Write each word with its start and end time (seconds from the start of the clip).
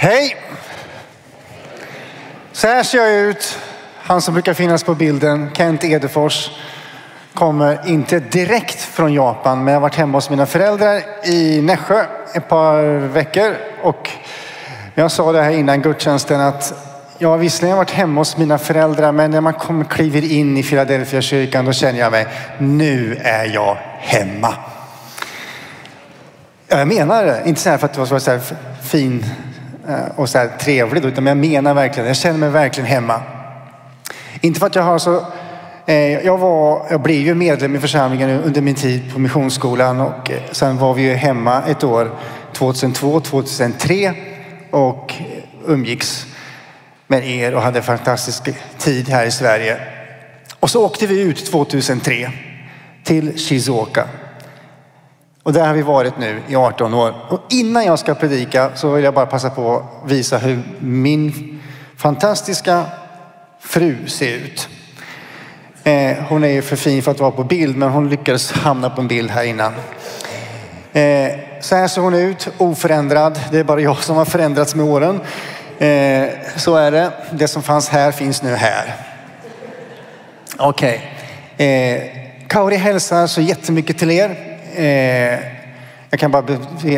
Hej! 0.00 0.36
Så 2.52 2.66
här 2.66 2.82
ser 2.82 2.98
jag 2.98 3.20
ut. 3.20 3.58
Han 3.96 4.22
som 4.22 4.34
brukar 4.34 4.54
finnas 4.54 4.84
på 4.84 4.94
bilden, 4.94 5.50
Kent 5.54 5.84
Edefors, 5.84 6.50
kommer 7.34 7.88
inte 7.88 8.20
direkt 8.20 8.80
från 8.80 9.14
Japan, 9.14 9.64
men 9.64 9.66
jag 9.66 9.80
har 9.80 9.80
varit 9.80 9.94
hemma 9.94 10.18
hos 10.18 10.30
mina 10.30 10.46
föräldrar 10.46 11.02
i 11.24 11.62
Nässjö 11.62 12.04
ett 12.34 12.48
par 12.48 12.82
veckor. 12.98 13.56
Och 13.82 14.10
jag 14.94 15.10
sa 15.10 15.32
det 15.32 15.42
här 15.42 15.50
innan 15.50 15.82
gudstjänsten 15.82 16.40
att 16.40 16.72
jag 17.18 17.28
har 17.28 17.38
visserligen 17.38 17.76
varit 17.76 17.90
hemma 17.90 18.20
hos 18.20 18.36
mina 18.36 18.58
föräldrar, 18.58 19.12
men 19.12 19.30
när 19.30 19.40
man 19.40 19.54
kommer, 19.54 19.84
kliver 19.84 20.32
in 20.32 20.56
i 20.56 20.62
Philadelphia 20.62 21.22
kyrkan, 21.22 21.64
då 21.64 21.72
känner 21.72 21.98
jag 21.98 22.12
mig, 22.12 22.26
nu 22.58 23.20
är 23.24 23.44
jag 23.44 23.76
hemma. 23.98 24.54
Jag 26.68 26.88
menar 26.88 27.24
det. 27.24 27.42
Inte 27.46 27.60
så 27.60 27.70
här 27.70 27.78
för 27.78 27.86
att 27.86 27.92
det 27.92 28.00
var 28.00 28.18
så 28.18 28.30
här 28.30 28.40
fin 28.82 29.24
Eh, 29.88 30.06
och 30.16 30.28
så 30.28 30.38
här 30.38 30.48
trevlig, 30.60 31.04
utan 31.04 31.26
jag 31.26 31.36
menar 31.36 31.74
verkligen, 31.74 32.06
jag 32.06 32.16
känner 32.16 32.38
mig 32.38 32.50
verkligen 32.50 32.86
hemma. 32.86 33.20
Inte 34.40 34.60
för 34.60 34.66
att 34.66 34.74
jag 34.74 34.82
har 34.82 34.98
så 34.98 35.26
eh, 35.86 36.26
jag, 36.26 36.38
var, 36.38 36.86
jag 36.90 37.00
blev 37.00 37.20
ju 37.20 37.34
medlem 37.34 37.76
i 37.76 37.78
församlingen 37.78 38.30
under 38.30 38.60
min 38.60 38.74
tid 38.74 39.12
på 39.12 39.18
Missionsskolan 39.18 40.00
och 40.00 40.30
eh, 40.30 40.40
sen 40.52 40.78
var 40.78 40.94
vi 40.94 41.02
ju 41.02 41.14
hemma 41.14 41.62
ett 41.62 41.84
år 41.84 42.10
2002, 42.52 43.20
2003 43.20 44.14
och 44.70 45.14
umgicks 45.66 46.26
med 47.06 47.28
er 47.28 47.54
och 47.54 47.62
hade 47.62 47.78
en 47.78 47.84
fantastisk 47.84 48.48
tid 48.78 49.08
här 49.08 49.26
i 49.26 49.30
Sverige. 49.30 49.76
Och 50.60 50.70
så 50.70 50.84
åkte 50.84 51.06
vi 51.06 51.20
ut 51.20 51.46
2003 51.46 52.30
till 53.04 53.38
Shizuoka. 53.38 54.08
Och 55.42 55.52
där 55.52 55.66
har 55.66 55.74
vi 55.74 55.82
varit 55.82 56.18
nu 56.18 56.42
i 56.48 56.56
18 56.56 56.94
år. 56.94 57.14
Och 57.28 57.40
innan 57.50 57.84
jag 57.84 57.98
ska 57.98 58.14
predika 58.14 58.70
så 58.74 58.90
vill 58.90 59.04
jag 59.04 59.14
bara 59.14 59.26
passa 59.26 59.50
på 59.50 59.76
att 59.76 60.10
visa 60.10 60.38
hur 60.38 60.62
min 60.78 61.60
fantastiska 61.96 62.84
fru 63.60 64.06
ser 64.06 64.36
ut. 64.36 64.68
Eh, 65.84 66.16
hon 66.28 66.44
är 66.44 66.48
ju 66.48 66.62
för 66.62 66.76
fin 66.76 67.02
för 67.02 67.10
att 67.10 67.20
vara 67.20 67.30
på 67.30 67.44
bild 67.44 67.76
men 67.76 67.88
hon 67.88 68.08
lyckades 68.08 68.52
hamna 68.52 68.90
på 68.90 69.00
en 69.00 69.08
bild 69.08 69.30
här 69.30 69.44
innan. 69.44 69.72
Eh, 70.92 71.30
så 71.60 71.76
här 71.76 71.88
ser 71.88 72.00
hon 72.00 72.14
ut, 72.14 72.48
oförändrad. 72.58 73.40
Det 73.50 73.58
är 73.58 73.64
bara 73.64 73.80
jag 73.80 73.96
som 73.96 74.16
har 74.16 74.24
förändrats 74.24 74.74
med 74.74 74.86
åren. 74.86 75.20
Eh, 75.78 76.28
så 76.56 76.76
är 76.76 76.90
det. 76.90 77.12
Det 77.32 77.48
som 77.48 77.62
fanns 77.62 77.88
här 77.88 78.12
finns 78.12 78.42
nu 78.42 78.54
här. 78.54 78.94
Okej. 80.56 81.14
Okay. 81.54 82.18
Kauri 82.48 82.76
hälsar 82.76 83.26
så 83.26 83.40
jättemycket 83.40 83.98
till 83.98 84.10
er. 84.10 84.47
Eh, 84.78 85.38
jag 86.10 86.20
kan 86.20 86.30
bara 86.30 86.44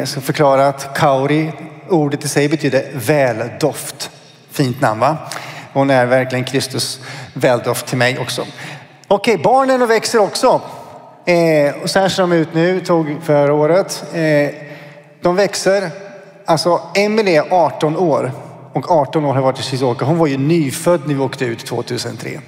förklara 0.06 0.68
att 0.68 0.98
Kauri, 0.98 1.52
ordet 1.88 2.24
i 2.24 2.28
sig 2.28 2.48
betyder 2.48 2.90
väldoft. 2.94 4.10
Fint 4.50 4.80
namn 4.80 5.00
va? 5.00 5.16
Hon 5.72 5.90
är 5.90 6.06
verkligen 6.06 6.44
Kristus 6.44 7.00
väldoft 7.34 7.86
till 7.86 7.98
mig 7.98 8.18
också. 8.18 8.42
Okej, 9.08 9.34
okay, 9.34 9.44
barnen 9.44 9.88
växer 9.88 10.18
också. 10.18 10.60
Eh, 11.24 11.82
och 11.82 11.90
så 11.90 11.98
här 11.98 12.08
ser 12.08 12.22
de 12.22 12.32
ut 12.32 12.54
nu, 12.54 12.80
tog 12.80 13.16
förra 13.22 13.54
året. 13.54 14.04
Eh, 14.14 14.50
de 15.22 15.36
växer. 15.36 15.90
Alltså, 16.44 16.80
Emelie 16.94 17.38
är 17.38 17.46
18 17.50 17.96
år 17.96 18.32
och 18.72 18.90
18 18.90 19.24
år 19.24 19.34
har 19.34 19.42
varit 19.42 19.60
i 19.60 19.62
Shizuoka. 19.62 20.04
Hon 20.04 20.18
var 20.18 20.26
ju 20.26 20.38
nyfödd 20.38 21.00
när 21.06 21.14
vi 21.14 21.20
åkte 21.20 21.44
ut 21.44 21.66
2003. 21.66 22.40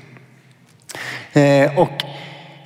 Eh, 1.33 1.79
och 1.79 2.05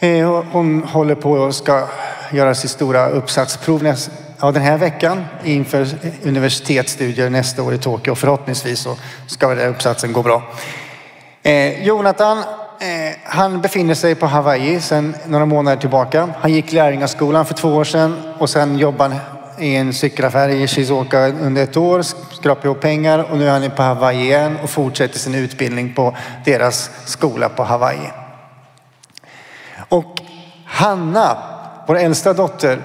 Eh, 0.07 0.45
hon 0.53 0.83
håller 0.83 1.15
på 1.15 1.33
och 1.33 1.55
ska 1.55 1.89
göra 2.33 2.55
sitt 2.55 2.71
stora 2.71 3.09
uppsatsprov 3.09 3.95
ja, 4.41 4.53
den 4.53 4.63
här 4.63 4.79
veckan 4.79 5.25
inför 5.45 5.87
universitetsstudier 6.25 7.31
nästa 7.31 7.63
år 7.63 7.75
i 7.75 7.79
Tokyo. 7.79 8.15
Förhoppningsvis 8.15 8.81
så 8.81 8.97
ska 9.27 9.55
den 9.55 9.69
uppsatsen 9.69 10.13
gå 10.13 10.23
bra. 10.23 10.43
Eh, 11.43 11.87
Jonathan 11.87 12.39
Eh, 12.81 13.17
han 13.25 13.61
befinner 13.61 13.95
sig 13.95 14.15
på 14.15 14.27
Hawaii 14.27 14.81
sedan 14.81 15.15
några 15.27 15.47
månader 15.47 15.77
tillbaka. 15.77 16.29
Han 16.41 16.53
gick 16.53 16.73
lärjungaskolan 16.73 17.47
för 17.47 17.55
två 17.55 17.69
år 17.69 17.85
sedan 17.85 18.35
och 18.39 18.51
sen 18.51 18.79
jobbade 18.79 19.15
han 19.15 19.65
i 19.65 19.75
en 19.75 19.93
cykelaffär 19.93 20.49
i 20.49 20.67
Shizuoka 20.67 21.27
under 21.29 21.63
ett 21.63 21.77
år, 21.77 22.03
skrapade 22.33 22.69
ihop 22.69 22.81
pengar 22.81 23.19
och 23.31 23.39
nu 23.39 23.49
är 23.49 23.51
han 23.51 23.71
på 23.71 23.83
Hawaii 23.83 24.23
igen 24.23 24.57
och 24.63 24.71
fortsätter 24.71 25.19
sin 25.19 25.35
utbildning 25.35 25.95
på 25.95 26.17
deras 26.45 26.91
skola 27.05 27.49
på 27.49 27.65
Hawaii. 27.65 28.26
Och 29.89 30.21
Hanna, 30.65 31.39
vår 31.87 31.99
äldsta 31.99 32.33
dotter, 32.33 32.83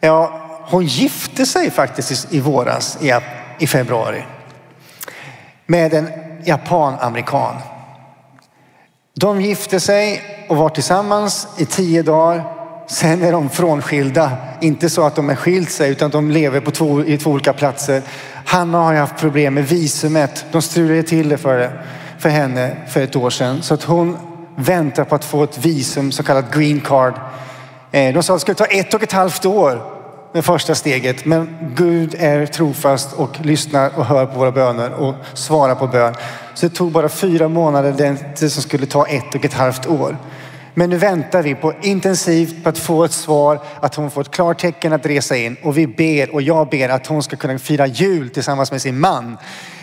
ja, 0.00 0.40
hon 0.70 0.84
gifte 0.84 1.46
sig 1.46 1.70
faktiskt 1.70 2.32
i 2.32 2.40
våras, 2.40 2.98
i 3.58 3.66
februari, 3.66 4.24
med 5.66 5.94
en 5.94 6.10
japan-amerikan. 6.44 7.54
De 9.14 9.40
gifte 9.40 9.80
sig 9.80 10.22
och 10.48 10.56
var 10.56 10.68
tillsammans 10.68 11.48
i 11.58 11.64
tio 11.64 12.02
dagar. 12.02 12.44
Sen 12.88 13.22
är 13.22 13.32
de 13.32 13.48
frånskilda. 13.48 14.32
Inte 14.60 14.90
så 14.90 15.06
att 15.06 15.16
de 15.16 15.30
är 15.30 15.34
skilt 15.34 15.70
sig 15.70 15.90
utan 15.90 16.10
de 16.10 16.30
lever 16.30 16.60
på 16.60 16.70
två, 16.70 17.04
i 17.04 17.18
två 17.18 17.30
olika 17.30 17.52
platser. 17.52 18.02
Hanna 18.44 18.78
har 18.78 18.94
haft 18.94 19.16
problem 19.16 19.54
med 19.54 19.68
visumet. 19.68 20.44
De 20.52 20.62
strulade 20.62 21.02
till 21.02 21.28
det 21.28 21.38
för, 21.38 21.82
för 22.18 22.28
henne 22.28 22.76
för 22.88 23.02
ett 23.02 23.16
år 23.16 23.30
sedan. 23.30 23.62
Så 23.62 23.74
att 23.74 23.82
hon 23.82 24.16
väntar 24.56 25.04
på 25.04 25.14
att 25.14 25.24
få 25.24 25.44
ett 25.44 25.58
visum, 25.58 26.12
så 26.12 26.22
kallat 26.22 26.54
green 26.54 26.80
card. 26.80 27.14
Eh, 27.90 28.14
de 28.14 28.22
sa 28.22 28.32
att 28.32 28.36
det 28.36 28.40
skulle 28.40 28.54
ta 28.54 28.64
ett 28.64 28.94
och 28.94 29.02
ett 29.02 29.12
halvt 29.12 29.46
år 29.46 29.96
med 30.32 30.44
första 30.44 30.74
steget. 30.74 31.24
Men 31.24 31.56
Gud 31.74 32.14
är 32.18 32.46
trofast 32.46 33.12
och 33.12 33.40
lyssnar 33.42 33.98
och 33.98 34.04
hör 34.04 34.26
på 34.26 34.38
våra 34.38 34.52
böner 34.52 34.92
och 34.92 35.14
svarar 35.34 35.74
på 35.74 35.86
bön. 35.86 36.14
Så 36.54 36.68
det 36.68 36.74
tog 36.74 36.92
bara 36.92 37.08
fyra 37.08 37.48
månader, 37.48 38.16
det 38.40 38.50
som 38.50 38.62
skulle 38.62 38.86
ta 38.86 39.06
ett 39.06 39.34
och 39.34 39.44
ett 39.44 39.54
halvt 39.54 39.86
år. 39.86 40.16
Men 40.74 40.90
nu 40.90 40.96
väntar 40.96 41.42
vi 41.42 41.54
på 41.54 41.72
intensivt 41.82 42.62
på 42.62 42.68
att 42.68 42.78
få 42.78 43.04
ett 43.04 43.12
svar, 43.12 43.60
att 43.80 43.94
hon 43.94 44.10
får 44.10 44.20
ett 44.20 44.30
klartecken 44.30 44.92
att 44.92 45.06
resa 45.06 45.36
in. 45.36 45.56
Och 45.62 45.78
vi 45.78 45.86
ber 45.86 46.34
och 46.34 46.42
jag 46.42 46.68
ber 46.68 46.88
att 46.88 47.06
hon 47.06 47.22
ska 47.22 47.36
kunna 47.36 47.58
fira 47.58 47.86
jul 47.86 48.30
tillsammans 48.30 48.72
med 48.72 48.82
sin 48.82 49.00
man. 49.00 49.36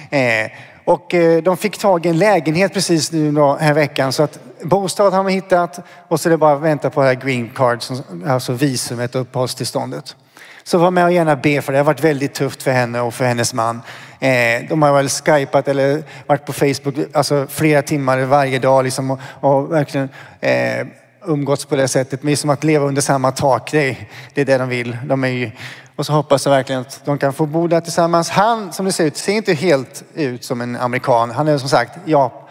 Eh, 0.09 0.51
och 0.85 1.13
eh, 1.13 1.44
de 1.44 1.57
fick 1.57 1.77
tag 1.77 2.05
i 2.05 2.09
en 2.09 2.17
lägenhet 2.17 2.73
precis 2.73 3.11
nu 3.11 3.31
den 3.31 3.57
här 3.59 3.73
veckan. 3.73 4.13
Så 4.13 4.23
att 4.23 4.39
bostad 4.61 5.13
har 5.13 5.23
man 5.23 5.31
hittat 5.31 5.79
och 6.07 6.19
så 6.19 6.29
är 6.29 6.31
det 6.31 6.38
bara 6.38 6.53
att 6.53 6.61
vänta 6.61 6.89
på 6.89 7.01
det 7.01 7.07
här 7.07 7.13
green 7.13 7.49
card, 7.55 7.79
alltså 8.27 8.53
visumet 8.53 9.16
och 9.16 9.21
uppehållstillståndet. 9.21 10.16
Så 10.63 10.77
var 10.77 10.91
med 10.91 11.05
och 11.05 11.11
gärna 11.11 11.35
be 11.35 11.61
för 11.61 11.71
det. 11.71 11.77
Det 11.77 11.79
har 11.79 11.85
varit 11.85 12.03
väldigt 12.03 12.33
tufft 12.33 12.63
för 12.63 12.71
henne 12.71 13.01
och 13.01 13.13
för 13.13 13.25
hennes 13.25 13.53
man. 13.53 13.81
Eh, 14.19 14.69
de 14.69 14.81
har 14.81 14.94
väl 14.94 15.09
skypat 15.09 15.67
eller 15.67 16.03
varit 16.27 16.45
på 16.45 16.53
Facebook 16.53 16.95
alltså 17.13 17.47
flera 17.50 17.81
timmar 17.81 18.19
varje 18.19 18.59
dag 18.59 18.83
liksom 18.83 19.11
och, 19.11 19.19
och 19.39 19.71
verkligen 19.71 20.09
eh, 20.39 20.88
umgåtts 21.25 21.65
på 21.65 21.75
det 21.75 21.88
sättet. 21.88 22.23
Men 22.23 22.27
det 22.27 22.33
är 22.33 22.35
som 22.35 22.50
att 22.50 22.63
leva 22.63 22.85
under 22.85 23.01
samma 23.01 23.31
tak. 23.31 23.71
Det 23.71 23.89
är, 23.89 24.09
det 24.33 24.41
är 24.41 24.45
det 24.45 24.57
de 24.57 24.69
vill. 24.69 24.97
De 25.05 25.23
är 25.23 25.27
ju, 25.27 25.51
och 25.96 26.06
så 26.06 26.14
hoppas 26.14 26.46
jag 26.46 26.54
verkligen 26.54 26.81
att 26.81 27.02
de 27.06 27.18
kan 27.18 27.34
få 27.34 27.46
bo 27.46 27.68
där 27.68 27.81
tillsammans. 27.81 28.30
Han, 28.30 28.74
som 28.74 28.86
det 28.86 28.92
ser 28.92 29.06
ut, 29.06 29.18
ser 29.18 29.34
inte 29.34 29.54
helt 29.54 30.04
ut 30.14 30.44
som 30.44 30.62
en 30.62 30.76
amerikan. 30.76 31.31
Han 31.31 31.48
är 31.48 31.58
som 31.58 31.70
sagt 31.70 32.00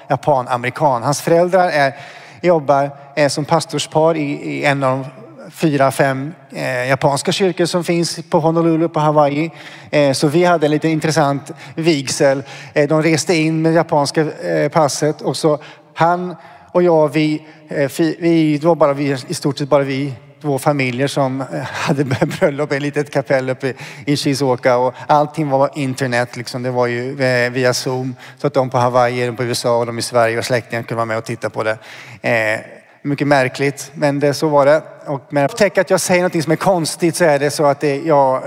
japan-amerikan. 0.09 1.03
Hans 1.03 1.21
föräldrar 1.21 1.69
är, 1.69 1.95
jobbar 2.41 2.91
är 3.17 3.29
som 3.29 3.45
pastorspar 3.45 4.17
i, 4.17 4.33
i 4.33 4.65
en 4.65 4.83
av 4.83 4.99
de 4.99 5.51
fyra, 5.51 5.91
fem 5.91 6.35
eh, 6.51 6.89
japanska 6.89 7.33
kyrkor 7.33 7.65
som 7.65 7.85
finns 7.85 8.19
på 8.31 8.41
Honolulu 8.41 8.89
på 8.89 9.01
Hawaii. 9.01 9.51
Eh, 9.91 10.13
så 10.13 10.29
vi 10.29 10.45
hade 10.45 10.67
en 10.67 10.71
lite 10.71 10.89
intressant 10.89 11.51
vigsel. 11.75 12.43
Eh, 12.73 12.89
de 12.89 13.03
reste 13.03 13.35
in 13.35 13.63
med 13.63 13.73
japanska 13.73 14.21
eh, 14.21 14.69
passet 14.69 15.21
och 15.21 15.37
så 15.37 15.59
han 15.95 16.37
och 16.73 16.83
jag, 16.83 17.09
vi, 17.09 17.47
eh, 17.69 17.91
vi, 17.99 18.59
det 18.59 18.67
var 18.67 18.75
bara 18.75 18.93
vi, 18.93 19.17
i 19.29 19.35
stort 19.35 19.59
sett 19.59 19.69
bara 19.69 19.83
vi 19.83 20.15
två 20.43 20.59
familjer 20.59 21.09
som 21.09 21.41
eh, 21.41 21.47
hade 21.63 22.05
bröllop 22.39 22.73
i 22.73 22.77
ett 22.77 22.83
litet 22.83 23.11
kapell 23.11 23.51
uppe 23.51 23.75
i 24.07 24.17
Shizuoka 24.17 24.77
och 24.77 24.95
allting 25.07 25.49
var 25.49 25.71
internet 25.75 26.37
liksom. 26.37 26.63
Det 26.63 26.71
var 26.71 26.87
ju 26.87 27.23
eh, 27.23 27.51
via 27.51 27.75
Zoom. 27.75 28.17
Så 28.39 28.47
att 28.47 28.55
de 28.55 28.71
på 28.71 28.79
Hawaii, 28.79 29.27
de 29.27 29.37
på 29.37 29.45
USA 29.45 29.79
och 29.79 29.87
de 29.87 29.99
i 29.99 30.03
Sverige 30.03 30.39
och 30.39 30.45
släktingar 30.45 30.83
kunde 30.83 30.95
vara 30.95 31.07
med 31.07 31.19
och 31.19 31.25
titta 31.25 31.51
på 31.51 31.63
det. 31.63 31.79
Eh, 32.23 32.61
mycket 33.03 33.27
märkligt, 33.27 33.91
men 33.95 34.21
det, 34.21 34.35
så 34.35 34.49
var 34.49 34.67
det. 34.67 34.83
Och 35.07 35.21
men 35.29 35.49
jag 35.59 35.79
att 35.79 35.91
jag 35.91 36.01
säger 36.01 36.23
något 36.23 36.43
som 36.43 36.53
är 36.53 36.57
konstigt 36.57 37.17
så 37.17 37.25
är 37.25 37.39
det 37.39 37.51
så 37.51 37.65
att 37.65 37.81
det, 37.81 37.97
jag, 37.97 38.43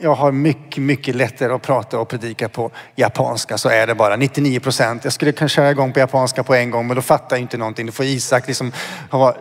jag 0.00 0.14
har 0.14 0.32
mycket, 0.32 0.82
mycket 0.82 1.14
lättare 1.14 1.52
att 1.52 1.62
prata 1.62 1.98
och 1.98 2.08
predika 2.08 2.48
på 2.48 2.70
japanska. 2.96 3.58
Så 3.58 3.68
är 3.68 3.86
det 3.86 3.94
bara. 3.94 4.16
99 4.16 4.60
procent. 4.60 5.04
Jag 5.04 5.12
skulle 5.12 5.32
kunna 5.32 5.48
köra 5.48 5.70
igång 5.70 5.92
på 5.92 5.98
japanska 5.98 6.42
på 6.42 6.54
en 6.54 6.70
gång, 6.70 6.86
men 6.86 6.96
då 6.96 7.02
fattar 7.02 7.36
jag 7.36 7.40
inte 7.40 7.56
någonting. 7.56 7.86
Då 7.86 7.92
får 7.92 8.04
Isak 8.04 8.46
liksom 8.46 8.72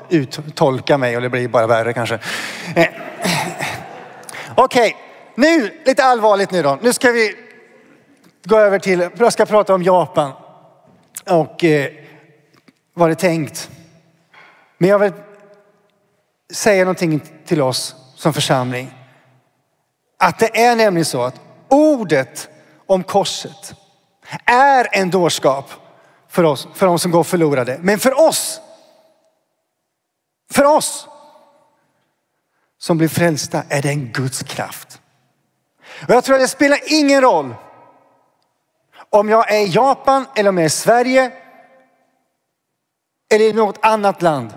uttolka 0.09 0.97
mig 0.97 1.15
och 1.15 1.21
det 1.21 1.29
blir 1.29 1.47
bara 1.47 1.67
värre 1.67 1.93
kanske. 1.93 2.19
Eh. 2.75 2.85
Okej, 4.55 4.89
okay. 4.89 4.93
nu 5.35 5.71
lite 5.85 6.03
allvarligt 6.03 6.51
nu 6.51 6.63
då. 6.63 6.79
Nu 6.81 6.93
ska 6.93 7.11
vi 7.11 7.35
gå 8.43 8.57
över 8.57 8.79
till, 8.79 9.09
jag 9.17 9.33
ska 9.33 9.45
prata 9.45 9.73
om 9.73 9.83
Japan. 9.83 10.31
Och 11.29 11.63
eh, 11.63 11.91
vad 12.93 13.09
det 13.09 13.13
är 13.13 13.15
tänkt. 13.15 13.69
Men 14.77 14.89
jag 14.89 14.99
vill 14.99 15.11
säga 16.53 16.83
någonting 16.83 17.21
till 17.45 17.61
oss 17.61 17.95
som 18.15 18.33
församling. 18.33 18.98
Att 20.19 20.39
det 20.39 20.63
är 20.63 20.75
nämligen 20.75 21.05
så 21.05 21.21
att 21.21 21.41
ordet 21.67 22.49
om 22.85 23.03
korset 23.03 23.73
är 24.45 24.87
en 24.91 25.09
dårskap 25.09 25.71
för 26.27 26.43
oss, 26.43 26.67
för 26.73 26.85
de 26.85 26.99
som 26.99 27.11
går 27.11 27.23
förlorade. 27.23 27.77
Men 27.81 27.99
för 27.99 28.19
oss, 28.27 28.61
för 30.51 30.63
oss 30.63 31.07
som 32.77 32.97
blir 32.97 33.07
frälsta 33.07 33.63
är 33.69 33.81
det 33.81 33.89
en 33.89 34.11
Guds 34.11 34.43
kraft. 34.43 35.01
Och 36.07 36.13
jag 36.13 36.23
tror 36.23 36.35
att 36.35 36.41
det 36.41 36.47
spelar 36.47 36.79
ingen 36.85 37.21
roll 37.21 37.55
om 39.09 39.29
jag 39.29 39.51
är 39.51 39.59
i 39.59 39.67
Japan 39.67 40.25
eller 40.35 40.49
om 40.49 40.57
jag 40.57 40.63
är 40.63 40.67
i 40.67 40.69
Sverige 40.69 41.31
eller 43.29 43.45
i 43.45 43.53
något 43.53 43.85
annat 43.85 44.21
land. 44.21 44.53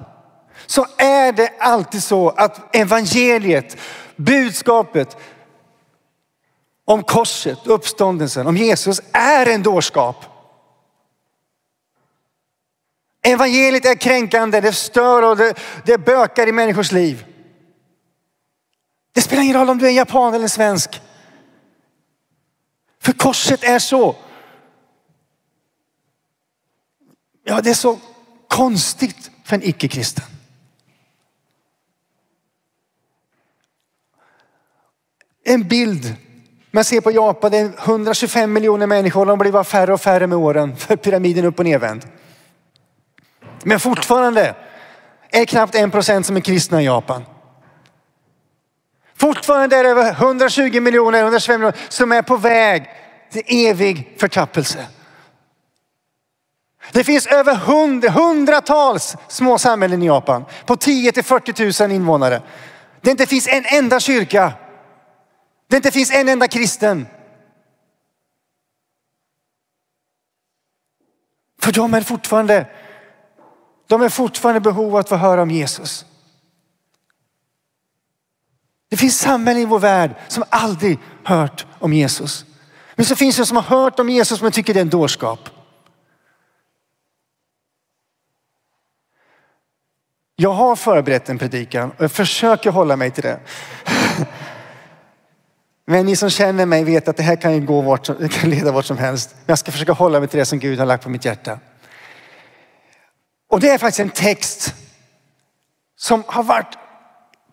Så 0.66 0.86
är 0.96 1.32
det 1.32 1.52
alltid 1.58 2.02
så 2.02 2.28
att 2.28 2.76
evangeliet, 2.76 3.76
budskapet 4.16 5.16
om 6.84 7.02
korset, 7.02 7.66
uppståndelsen, 7.66 8.46
om 8.46 8.56
Jesus 8.56 9.00
är 9.12 9.46
en 9.46 9.62
dårskap. 9.62 10.24
Evangeliet 13.22 13.84
är 13.84 13.94
kränkande, 13.94 14.60
det 14.60 14.72
stör 14.72 15.22
och 15.22 15.36
det, 15.36 15.54
det 15.86 15.98
bökar 15.98 16.46
i 16.46 16.52
människors 16.52 16.92
liv. 16.92 17.26
Det 19.12 19.20
spelar 19.20 19.42
ingen 19.42 19.56
roll 19.56 19.70
om 19.70 19.78
du 19.78 19.86
är 19.86 19.90
japan 19.90 20.34
eller 20.34 20.48
svensk. 20.48 21.00
För 22.98 23.12
korset 23.12 23.64
är 23.64 23.78
så. 23.78 24.16
Ja, 27.44 27.60
det 27.60 27.70
är 27.70 27.74
så 27.74 27.98
konstigt 28.48 29.30
för 29.44 29.56
en 29.56 29.62
icke-kristen. 29.62 30.24
En 35.44 35.68
bild 35.68 36.16
man 36.74 36.84
ser 36.84 37.00
på 37.00 37.10
Japan, 37.10 37.50
det 37.50 37.58
är 37.58 37.72
125 37.84 38.52
miljoner 38.52 38.86
människor. 38.86 39.26
De 39.26 39.38
blir 39.38 39.52
bara 39.52 39.64
färre 39.64 39.92
och 39.92 40.00
färre 40.00 40.26
med 40.26 40.38
åren 40.38 40.76
för 40.78 40.96
pyramiden 40.96 41.44
upp 41.44 41.58
och 41.58 41.64
nervänd. 41.64 42.04
Men 43.64 43.80
fortfarande 43.80 44.54
är 45.30 45.44
knappt 45.44 45.74
en 45.74 45.90
procent 45.90 46.26
som 46.26 46.36
är 46.36 46.40
kristna 46.40 46.82
i 46.82 46.84
Japan. 46.84 47.24
Fortfarande 49.16 49.76
är 49.76 49.84
det 49.84 49.90
över 49.90 50.10
120 50.10 50.80
miljoner, 50.80 51.22
125 51.22 51.60
miljoner 51.60 51.78
som 51.88 52.12
är 52.12 52.22
på 52.22 52.36
väg 52.36 52.90
till 53.32 53.42
evig 53.46 54.16
förtappelse. 54.20 54.86
Det 56.92 57.04
finns 57.04 57.26
över 57.26 57.54
hund, 57.54 58.04
hundratals 58.04 59.16
små 59.28 59.58
samhällen 59.58 60.02
i 60.02 60.06
Japan 60.06 60.44
på 60.66 60.76
10 60.76 61.12
till 61.12 61.24
40 61.24 61.82
000 61.82 61.92
invånare. 61.92 62.42
Det 63.00 63.10
inte 63.10 63.26
finns 63.26 63.48
en 63.48 63.64
enda 63.66 64.00
kyrka. 64.00 64.52
Det 65.72 65.76
inte 65.76 65.90
finns 65.90 66.10
en 66.10 66.28
enda 66.28 66.48
kristen. 66.48 67.06
För 71.60 71.72
de 71.72 71.94
är 71.94 72.00
fortfarande, 72.00 72.66
de 73.86 74.02
är 74.02 74.08
fortfarande 74.08 74.60
behov 74.60 74.94
av 74.94 74.96
att 74.96 75.08
få 75.08 75.16
höra 75.16 75.42
om 75.42 75.50
Jesus. 75.50 76.06
Det 78.88 78.96
finns 78.96 79.18
samhällen 79.18 79.62
i 79.62 79.64
vår 79.64 79.78
värld 79.78 80.14
som 80.28 80.44
aldrig 80.48 80.98
hört 81.24 81.66
om 81.78 81.92
Jesus. 81.92 82.44
Men 82.94 83.06
så 83.06 83.16
finns 83.16 83.36
det 83.36 83.46
som 83.46 83.56
har 83.56 83.64
hört 83.64 83.98
om 83.98 84.08
Jesus 84.08 84.42
men 84.42 84.52
tycker 84.52 84.74
det 84.74 84.80
är 84.80 84.82
en 84.82 84.90
dårskap. 84.90 85.48
Jag 90.36 90.52
har 90.52 90.76
förberett 90.76 91.28
en 91.28 91.38
predikan 91.38 91.90
och 91.90 92.04
jag 92.04 92.12
försöker 92.12 92.70
hålla 92.70 92.96
mig 92.96 93.10
till 93.10 93.22
det. 93.22 93.40
Men 95.92 96.06
ni 96.06 96.16
som 96.16 96.30
känner 96.30 96.66
mig 96.66 96.84
vet 96.84 97.08
att 97.08 97.16
det 97.16 97.22
här 97.22 97.36
kan 97.36 97.54
ju 97.54 97.60
gå 97.60 97.80
vart, 97.80 98.18
det 98.18 98.28
kan 98.28 98.50
leda 98.50 98.72
vart 98.72 98.84
som 98.84 98.98
helst. 98.98 99.30
Men 99.34 99.44
jag 99.46 99.58
ska 99.58 99.72
försöka 99.72 99.92
hålla 99.92 100.20
mig 100.20 100.28
till 100.28 100.38
det 100.38 100.44
som 100.44 100.58
Gud 100.58 100.78
har 100.78 100.86
lagt 100.86 101.02
på 101.02 101.10
mitt 101.10 101.24
hjärta. 101.24 101.58
Och 103.50 103.60
det 103.60 103.68
är 103.68 103.78
faktiskt 103.78 104.00
en 104.00 104.10
text 104.10 104.74
som 105.98 106.22
har 106.26 106.42
varit 106.42 106.78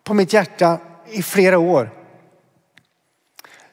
på 0.04 0.14
mitt 0.14 0.32
hjärta 0.32 0.78
i 1.10 1.22
flera 1.22 1.58
år. 1.58 1.90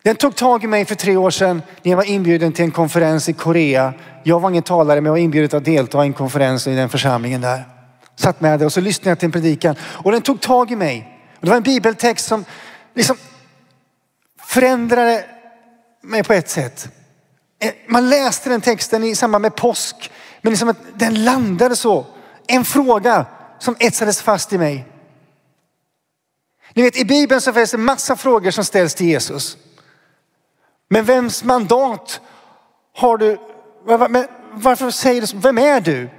Den 0.03 0.15
tog 0.15 0.35
tag 0.35 0.63
i 0.63 0.67
mig 0.67 0.85
för 0.85 0.95
tre 0.95 1.17
år 1.17 1.29
sedan 1.29 1.61
när 1.83 1.91
jag 1.91 1.97
var 1.97 2.09
inbjuden 2.09 2.53
till 2.53 2.65
en 2.65 2.71
konferens 2.71 3.29
i 3.29 3.33
Korea. 3.33 3.93
Jag 4.23 4.39
var 4.39 4.49
ingen 4.49 4.63
talare 4.63 5.01
men 5.01 5.05
jag 5.05 5.13
var 5.13 5.19
inbjuden 5.19 5.57
att 5.57 5.65
delta 5.65 6.03
i 6.03 6.07
en 6.07 6.13
konferens 6.13 6.67
i 6.67 6.75
den 6.75 6.89
församlingen 6.89 7.41
där. 7.41 7.63
Satt 8.15 8.41
med 8.41 8.59
det 8.59 8.65
och 8.65 8.73
så 8.73 8.81
lyssnade 8.81 9.09
jag 9.09 9.19
till 9.19 9.25
en 9.25 9.31
predikan 9.31 9.75
och 9.81 10.11
den 10.11 10.21
tog 10.21 10.41
tag 10.41 10.71
i 10.71 10.75
mig. 10.75 11.19
Och 11.33 11.45
det 11.45 11.49
var 11.49 11.57
en 11.57 11.63
bibeltext 11.63 12.27
som 12.27 12.45
liksom 12.93 13.17
förändrade 14.47 15.25
mig 16.01 16.23
på 16.23 16.33
ett 16.33 16.49
sätt. 16.49 16.89
Eh, 17.59 17.73
man 17.87 18.09
läste 18.09 18.49
den 18.49 18.61
texten 18.61 19.03
i 19.03 19.15
samband 19.15 19.41
med 19.41 19.55
påsk, 19.55 20.11
men 20.41 20.51
liksom 20.51 20.69
att 20.69 20.77
den 20.93 21.23
landade 21.23 21.75
så. 21.75 22.05
En 22.47 22.65
fråga 22.65 23.25
som 23.59 23.75
etsades 23.79 24.21
fast 24.21 24.53
i 24.53 24.57
mig. 24.57 24.85
Ni 26.73 26.83
vet 26.83 26.97
i 26.97 27.05
Bibeln 27.05 27.41
så 27.41 27.53
finns 27.53 27.71
det 27.71 27.77
massa 27.77 28.15
frågor 28.15 28.51
som 28.51 28.65
ställs 28.65 28.95
till 28.95 29.07
Jesus. 29.07 29.57
Men 30.89 31.05
vems 31.05 31.43
mandat 31.43 32.21
har 32.95 33.17
du? 33.17 33.37
Varför 34.51 34.91
säger 34.91 35.21
du 35.21 35.27
så? 35.27 35.37
Vem 35.37 35.57
är 35.57 35.81
du? 35.81 36.09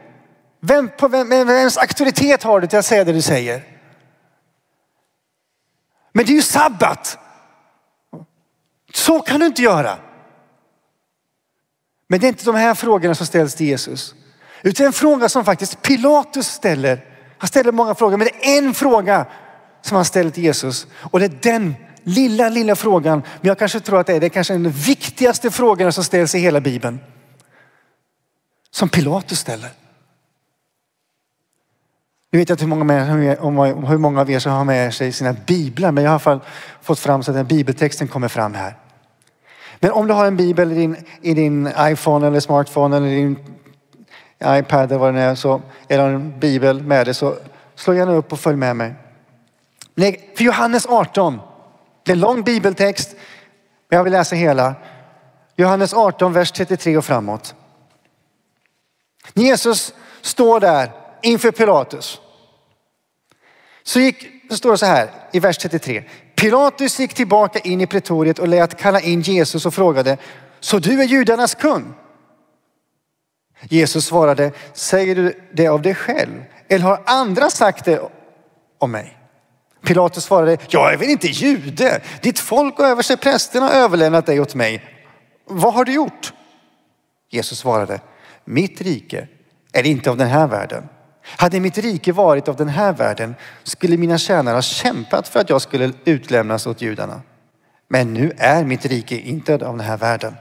Vem, 0.60 0.88
på 0.88 1.08
vem, 1.08 1.28
vems 1.28 1.76
auktoritet 1.76 2.42
har 2.42 2.60
du 2.60 2.66
till 2.66 2.78
att 2.78 2.86
säga 2.86 3.04
det 3.04 3.12
du 3.12 3.22
säger? 3.22 3.62
Men 6.12 6.26
det 6.26 6.32
är 6.32 6.36
ju 6.36 6.42
sabbat. 6.42 7.18
Så 8.98 9.20
kan 9.20 9.40
du 9.40 9.46
inte 9.46 9.62
göra. 9.62 9.98
Men 12.08 12.20
det 12.20 12.26
är 12.26 12.28
inte 12.28 12.44
de 12.44 12.54
här 12.54 12.74
frågorna 12.74 13.14
som 13.14 13.26
ställs 13.26 13.54
till 13.54 13.66
Jesus. 13.66 14.14
Utan 14.62 14.86
en 14.86 14.92
fråga 14.92 15.28
som 15.28 15.44
faktiskt 15.44 15.82
Pilatus 15.82 16.46
ställer. 16.46 17.04
Han 17.38 17.48
ställer 17.48 17.72
många 17.72 17.94
frågor 17.94 18.16
men 18.16 18.26
det 18.26 18.48
är 18.48 18.58
en 18.58 18.74
fråga 18.74 19.26
som 19.82 19.96
han 19.96 20.04
ställer 20.04 20.30
till 20.30 20.44
Jesus. 20.44 20.86
Och 20.96 21.18
det 21.18 21.24
är 21.24 21.52
den 21.52 21.74
lilla, 22.02 22.48
lilla 22.48 22.76
frågan. 22.76 23.22
Men 23.40 23.48
jag 23.48 23.58
kanske 23.58 23.80
tror 23.80 24.00
att 24.00 24.06
det 24.06 24.14
är, 24.14 24.20
det 24.20 24.26
är 24.26 24.30
kanske 24.30 24.52
den 24.52 24.70
viktigaste 24.70 25.50
frågan 25.50 25.92
som 25.92 26.04
ställs 26.04 26.34
i 26.34 26.38
hela 26.38 26.60
Bibeln. 26.60 27.00
Som 28.70 28.88
Pilatus 28.88 29.38
ställer. 29.38 29.70
Nu 32.30 32.38
vet 32.38 32.48
jag 32.48 32.54
inte 32.54 32.64
hur 32.64 32.68
många, 32.68 32.84
med, 32.84 33.08
hur 33.88 33.98
många 33.98 34.20
av 34.20 34.30
er 34.30 34.38
som 34.38 34.52
har 34.52 34.64
med 34.64 34.94
sig 34.94 35.12
sina 35.12 35.32
biblar, 35.32 35.92
men 35.92 36.04
jag 36.04 36.10
har 36.10 36.14
i 36.14 36.16
alla 36.16 36.40
fall 36.40 36.40
fått 36.82 36.98
fram 36.98 37.22
så 37.22 37.30
att 37.30 37.36
den 37.36 37.46
bibeltexten 37.46 38.08
kommer 38.08 38.28
fram 38.28 38.54
här. 38.54 38.76
Men 39.80 39.90
om 39.90 40.06
du 40.06 40.14
har 40.14 40.26
en 40.26 40.36
bibel 40.36 40.72
i 40.72 40.74
din, 40.74 40.96
i 41.22 41.34
din 41.34 41.72
iPhone 41.78 42.26
eller 42.26 42.40
smartphone 42.40 42.96
eller 42.96 43.06
din 43.06 43.38
iPad 44.44 44.84
eller 44.84 44.98
vad 44.98 45.14
det 45.14 45.20
är, 45.20 45.34
så, 45.34 45.62
eller 45.88 46.08
en 46.08 46.40
bibel 46.40 46.82
med 46.82 47.06
dig 47.06 47.14
så 47.14 47.36
slå 47.74 47.94
gärna 47.94 48.12
upp 48.12 48.32
och 48.32 48.40
följ 48.40 48.56
med 48.56 48.76
mig. 48.76 48.94
För 50.36 50.44
Johannes 50.44 50.86
18, 50.86 51.40
det 52.02 52.12
är 52.12 52.16
en 52.16 52.20
lång 52.20 52.42
bibeltext, 52.42 53.16
men 53.88 53.96
jag 53.96 54.04
vill 54.04 54.12
läsa 54.12 54.36
hela. 54.36 54.74
Johannes 55.56 55.94
18, 55.94 56.32
vers 56.32 56.52
33 56.52 56.96
och 56.96 57.04
framåt. 57.04 57.54
Jesus 59.34 59.94
står 60.20 60.60
där 60.60 60.92
inför 61.22 61.50
Pilatus. 61.50 62.20
Så, 63.82 64.00
gick, 64.00 64.26
så 64.48 64.56
står 64.56 64.70
det 64.70 64.78
så 64.78 64.86
här 64.86 65.10
i 65.32 65.40
vers 65.40 65.58
33. 65.58 66.04
Pilatus 66.36 67.00
gick 67.00 67.14
tillbaka 67.14 67.58
in 67.58 67.80
i 67.80 67.86
pretoriet 67.86 68.38
och 68.38 68.48
lät 68.48 68.78
kalla 68.78 69.00
in 69.00 69.20
Jesus 69.20 69.66
och 69.66 69.74
frågade, 69.74 70.16
så 70.60 70.78
du 70.78 71.02
är 71.02 71.04
judarnas 71.04 71.54
kung? 71.54 71.94
Jesus 73.62 74.06
svarade, 74.06 74.52
säger 74.72 75.14
du 75.14 75.40
det 75.52 75.68
av 75.68 75.82
dig 75.82 75.94
själv? 75.94 76.44
Eller 76.68 76.84
har 76.84 77.02
andra 77.06 77.50
sagt 77.50 77.84
det 77.84 78.00
om 78.78 78.90
mig? 78.90 79.16
Pilatus 79.82 80.24
svarade, 80.24 80.58
jag 80.68 80.92
är 80.92 80.96
väl 80.96 81.08
inte 81.08 81.26
jude? 81.26 82.00
Ditt 82.22 82.38
folk 82.38 82.78
och 82.78 82.86
översteprästerna 82.86 83.66
har 83.66 83.72
överlämnat 83.72 84.26
dig 84.26 84.40
åt 84.40 84.54
mig. 84.54 84.84
Vad 85.44 85.74
har 85.74 85.84
du 85.84 85.92
gjort? 85.92 86.32
Jesus 87.30 87.58
svarade, 87.58 88.00
mitt 88.44 88.80
rike 88.80 89.28
är 89.72 89.86
inte 89.86 90.10
av 90.10 90.16
den 90.16 90.28
här 90.28 90.46
världen. 90.46 90.88
Hade 91.36 91.60
mitt 91.60 91.78
rike 91.78 92.12
varit 92.12 92.48
av 92.48 92.56
den 92.56 92.68
här 92.68 92.92
världen 92.92 93.34
skulle 93.62 93.96
mina 93.96 94.18
tjänare 94.18 94.54
ha 94.54 94.62
kämpat 94.62 95.28
för 95.28 95.40
att 95.40 95.50
jag 95.50 95.62
skulle 95.62 95.92
utlämnas 96.04 96.66
åt 96.66 96.82
judarna. 96.82 97.20
Men 97.88 98.14
nu 98.14 98.32
är 98.38 98.64
mitt 98.64 98.86
rike 98.86 99.18
inte 99.18 99.54
av 99.54 99.58
den 99.58 99.80
här 99.80 99.96
världen. 99.96 100.36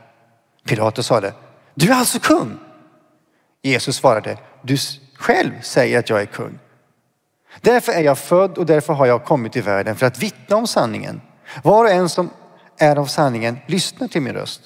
Pilatus 0.66 1.06
sade, 1.06 1.34
du 1.76 1.92
är 1.92 1.96
alltså 1.96 2.20
kung? 2.20 2.58
Jesus 3.62 3.96
svarade, 3.96 4.38
du 4.62 4.78
själv 5.16 5.62
säger 5.62 6.00
att 6.00 6.10
jag 6.10 6.22
är 6.22 6.26
kung. 6.26 6.60
Därför 7.62 7.92
är 7.92 8.02
jag 8.02 8.18
född 8.18 8.58
och 8.58 8.66
därför 8.66 8.94
har 8.94 9.06
jag 9.06 9.26
kommit 9.26 9.54
till 9.54 9.64
världen 9.64 9.96
för 9.96 10.06
att 10.06 10.20
vittna 10.20 10.56
om 10.56 10.68
sanningen. 10.68 11.22
Var 11.64 11.84
och 11.84 11.92
en 11.92 12.10
som 12.10 12.30
är 12.78 12.96
av 12.96 13.06
sanningen 13.06 13.58
lyssnar 13.66 14.08
till 14.08 14.22
min 14.22 14.34
röst. 14.34 14.62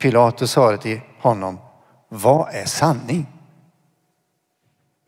Pilatus 0.00 0.50
sade 0.50 0.78
till 0.78 1.00
honom, 1.20 1.58
vad 2.08 2.54
är 2.54 2.64
sanning? 2.64 3.35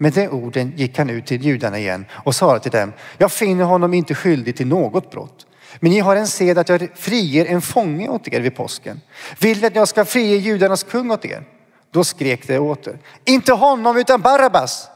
Med 0.01 0.13
de 0.13 0.29
orden 0.29 0.73
gick 0.77 0.99
han 0.99 1.11
ut 1.11 1.27
till 1.27 1.43
judarna 1.43 1.79
igen 1.79 2.07
och 2.13 2.35
sa 2.35 2.59
till 2.59 2.73
dem, 2.73 2.93
jag 3.19 3.33
finner 3.33 3.65
honom 3.65 3.95
inte 3.95 4.15
skyldig 4.15 4.57
till 4.57 4.67
något 4.67 5.11
brott. 5.11 5.47
Men 5.81 5.91
ni 5.91 5.99
har 5.99 6.17
en 6.17 6.27
sed 6.27 6.59
att 6.59 6.69
jag 6.69 6.89
friger 6.95 7.47
en 7.47 7.63
fånge 7.63 8.09
åt 8.09 8.29
er 8.29 8.41
vid 8.41 8.57
påsken. 8.57 9.01
Vill 9.41 9.61
ni 9.61 9.67
att 9.67 9.75
jag 9.75 9.89
ska 9.89 10.05
frige 10.05 10.37
judarnas 10.37 10.83
kung 10.83 11.11
åt 11.11 11.25
er? 11.25 11.45
Då 11.91 12.05
skrek 12.05 12.47
de 12.47 12.59
åter. 12.59 12.99
Inte 13.25 13.53
honom 13.53 13.97
utan 13.97 14.21
Barabbas. 14.21 14.89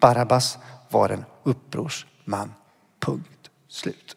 Barabbas 0.00 0.58
var 0.88 1.08
en 1.08 1.24
upprorsman. 1.42 2.54
Punkt 3.00 3.50
slut. 3.68 4.16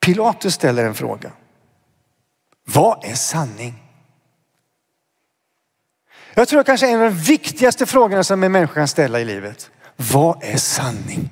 Pilatus 0.00 0.54
ställer 0.54 0.84
en 0.84 0.94
fråga. 0.94 1.32
Vad 2.64 3.04
är 3.04 3.14
sanning? 3.14 3.87
Jag 6.38 6.48
tror 6.48 6.62
kanske 6.62 6.88
en 6.88 7.02
av 7.02 7.10
de 7.10 7.16
viktigaste 7.18 7.86
frågorna 7.86 8.24
som 8.24 8.42
en 8.42 8.52
människa 8.52 8.74
kan 8.74 8.88
ställa 8.88 9.20
i 9.20 9.24
livet. 9.24 9.70
Vad 9.96 10.44
är 10.44 10.56
sanning? 10.56 11.30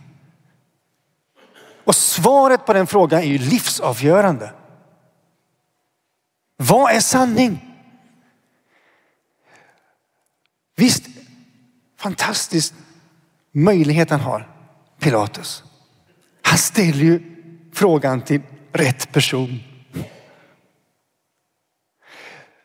Och 1.84 1.94
svaret 1.94 2.66
på 2.66 2.72
den 2.72 2.86
frågan 2.86 3.20
är 3.20 3.26
ju 3.26 3.38
livsavgörande. 3.38 4.52
Vad 6.56 6.90
är 6.90 7.00
sanning? 7.00 7.74
Visst, 10.76 11.04
fantastisk 11.98 12.74
möjlighet 13.52 14.10
han 14.10 14.20
har, 14.20 14.48
Pilatus. 14.98 15.64
Han 16.42 16.58
ställer 16.58 17.04
ju 17.04 17.20
frågan 17.72 18.22
till 18.22 18.42
rätt 18.72 19.12
person. 19.12 19.60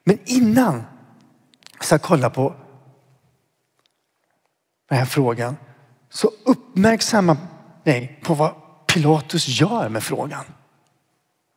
Men 0.03 0.19
innan 0.25 0.83
jag 1.81 1.85
ska 1.85 1.99
kolla 1.99 2.29
på 2.29 2.55
den 4.89 4.97
här 4.97 5.05
frågan 5.05 5.57
så 6.09 6.31
uppmärksamma 6.45 7.37
dig 7.83 8.19
på 8.23 8.33
vad 8.33 8.53
Pilatus 8.87 9.47
gör 9.47 9.89
med 9.89 10.03
frågan. 10.03 10.43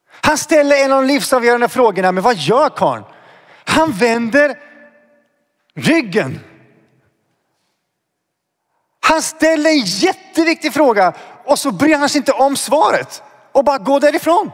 Han 0.09 0.39
ställer 0.39 0.85
en 0.85 0.93
av 0.93 1.03
de 1.03 1.09
livsavgörande 1.09 1.69
frågorna, 1.69 2.13
men 2.13 2.23
vad 2.23 2.37
gör 2.37 2.69
karln? 2.69 3.05
Han 3.65 3.93
vänder 3.93 4.59
ryggen. 5.75 6.41
Han 9.01 9.23
ställer 9.23 9.71
en 9.71 9.85
jätteviktig 9.85 10.73
fråga 10.73 11.13
och 11.45 11.59
så 11.59 11.73
bryr 11.73 11.97
han 11.97 12.09
sig 12.09 12.19
inte 12.19 12.33
om 12.33 12.57
svaret 12.57 13.23
och 13.53 13.65
bara 13.65 13.79
går 13.79 14.01
därifrån. 14.01 14.51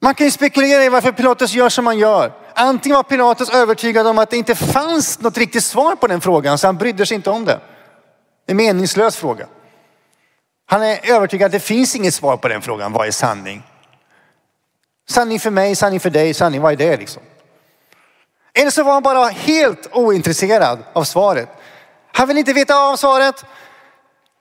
Man 0.00 0.14
kan 0.14 0.26
ju 0.26 0.30
spekulera 0.30 0.84
i 0.84 0.88
varför 0.88 1.12
Pilatus 1.12 1.54
gör 1.54 1.68
som 1.68 1.86
han 1.86 1.98
gör. 1.98 2.32
Antingen 2.54 2.96
var 2.96 3.02
Pilatus 3.02 3.50
övertygad 3.50 4.06
om 4.06 4.18
att 4.18 4.30
det 4.30 4.36
inte 4.36 4.54
fanns 4.54 5.20
något 5.20 5.38
riktigt 5.38 5.64
svar 5.64 5.96
på 5.96 6.06
den 6.06 6.20
frågan 6.20 6.58
så 6.58 6.66
han 6.66 6.76
brydde 6.76 7.06
sig 7.06 7.14
inte 7.14 7.30
om 7.30 7.44
det. 7.44 7.60
En 8.46 8.56
meningslös 8.56 9.16
fråga. 9.16 9.46
Han 10.66 10.82
är 10.82 11.10
övertygad 11.10 11.46
att 11.46 11.52
det 11.52 11.60
finns 11.60 11.96
inget 11.96 12.14
svar 12.14 12.36
på 12.36 12.48
den 12.48 12.62
frågan. 12.62 12.92
Vad 12.92 13.06
är 13.06 13.10
sanning? 13.10 13.62
Sanning 15.08 15.40
för 15.40 15.50
mig, 15.50 15.76
sanning 15.76 16.00
för 16.00 16.10
dig, 16.10 16.34
sanning, 16.34 16.60
vad 16.60 16.72
är 16.72 16.76
det 16.76 16.96
liksom? 16.96 17.22
Eller 18.54 18.70
så 18.70 18.82
var 18.82 18.92
han 18.92 19.02
bara 19.02 19.28
helt 19.28 19.88
ointresserad 19.92 20.78
av 20.92 21.04
svaret. 21.04 21.48
Han 22.12 22.28
vill 22.28 22.38
inte 22.38 22.52
veta 22.52 22.76
av 22.76 22.96
svaret. 22.96 23.44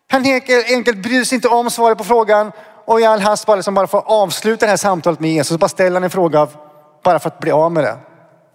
Han 0.10 0.26
enkelt 0.68 0.98
bryr 0.98 1.24
sig 1.24 1.36
inte 1.36 1.48
om 1.48 1.70
svaret 1.70 1.98
på 1.98 2.04
frågan 2.04 2.52
och 2.88 3.01
i 3.01 3.06
all 3.06 3.20
hast 3.20 3.46
bara, 3.46 3.56
liksom 3.56 3.74
bara 3.74 3.88
får 3.88 4.03
avsluta 4.06 4.65
det 4.65 4.70
här 4.70 4.77
samtalet 4.77 5.20
med 5.20 5.32
Jesus. 5.32 5.58
Bara 5.58 5.67
ställer 5.67 5.94
han 5.94 6.03
en 6.03 6.10
fråga 6.10 6.48
bara 7.03 7.20
för 7.20 7.27
att 7.27 7.39
bli 7.39 7.51
av 7.51 7.72
med 7.72 7.84
det 7.84 7.98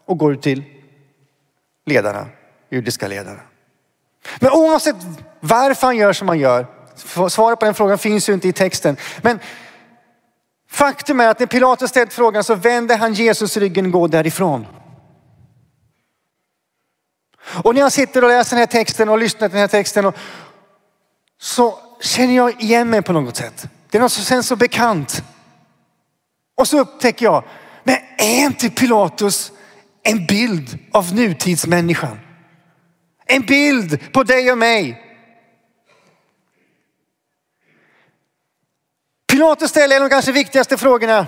och 0.07 0.19
går 0.19 0.35
till 0.35 0.65
ledarna, 1.87 2.27
judiska 2.71 3.09
ledarna. 3.09 3.41
Men 4.41 4.53
oavsett 4.53 4.97
varför 5.41 5.87
han 5.87 5.97
gör 5.97 6.13
som 6.13 6.29
han 6.29 6.39
gör, 6.39 6.67
svaret 7.29 7.59
på 7.59 7.65
den 7.65 7.75
frågan 7.75 7.99
finns 7.99 8.29
ju 8.29 8.33
inte 8.33 8.49
i 8.49 8.53
texten. 8.53 8.97
Men 9.23 9.39
faktum 10.71 11.21
är 11.21 11.29
att 11.29 11.41
när 11.41 11.47
Pilatus 11.47 11.91
ställt 11.91 12.13
frågan 12.13 12.45
så 12.45 12.55
vänder 12.55 12.97
han 12.97 13.15
Jesus 13.15 13.57
ryggen 13.57 13.87
och 13.87 13.93
går 13.93 14.09
därifrån. 14.09 14.67
Och 17.65 17.75
när 17.75 17.81
jag 17.81 17.93
sitter 17.93 18.25
och 18.25 18.29
läser 18.29 18.51
den 18.51 18.59
här 18.59 18.67
texten 18.67 19.09
och 19.09 19.19
lyssnar 19.19 19.49
till 19.49 19.55
den 19.55 19.61
här 19.61 19.69
texten 19.69 20.05
och, 20.05 20.15
så 21.41 21.79
känner 22.01 22.37
jag 22.37 22.63
igen 22.63 22.91
mig 22.91 23.03
på 23.03 23.13
något 23.13 23.37
sätt. 23.37 23.69
Det 23.93 23.99
är 23.99 24.03
något 24.03 24.13
som 24.13 24.25
känns 24.25 24.47
så 24.47 24.57
bekant. 24.57 25.23
Och 26.57 26.69
så 26.69 26.79
upptäcker 26.79 27.27
jag, 27.27 27.45
men 27.85 27.97
är 28.19 28.45
inte 28.45 28.71
Pilatus 28.71 29.53
en 30.03 30.27
bild 30.27 30.79
av 30.93 31.15
nutidsmänniskan? 31.15 32.21
En 33.27 33.43
bild 33.43 34.13
på 34.13 34.23
dig 34.23 34.53
och 34.53 34.59
mig. 34.59 35.03
Pilatus 39.33 39.71
ställer 39.71 39.97
en 39.97 40.03
av 40.03 40.09
de 40.09 40.15
kanske 40.15 40.33
viktigaste 40.33 40.77
frågorna 40.77 41.27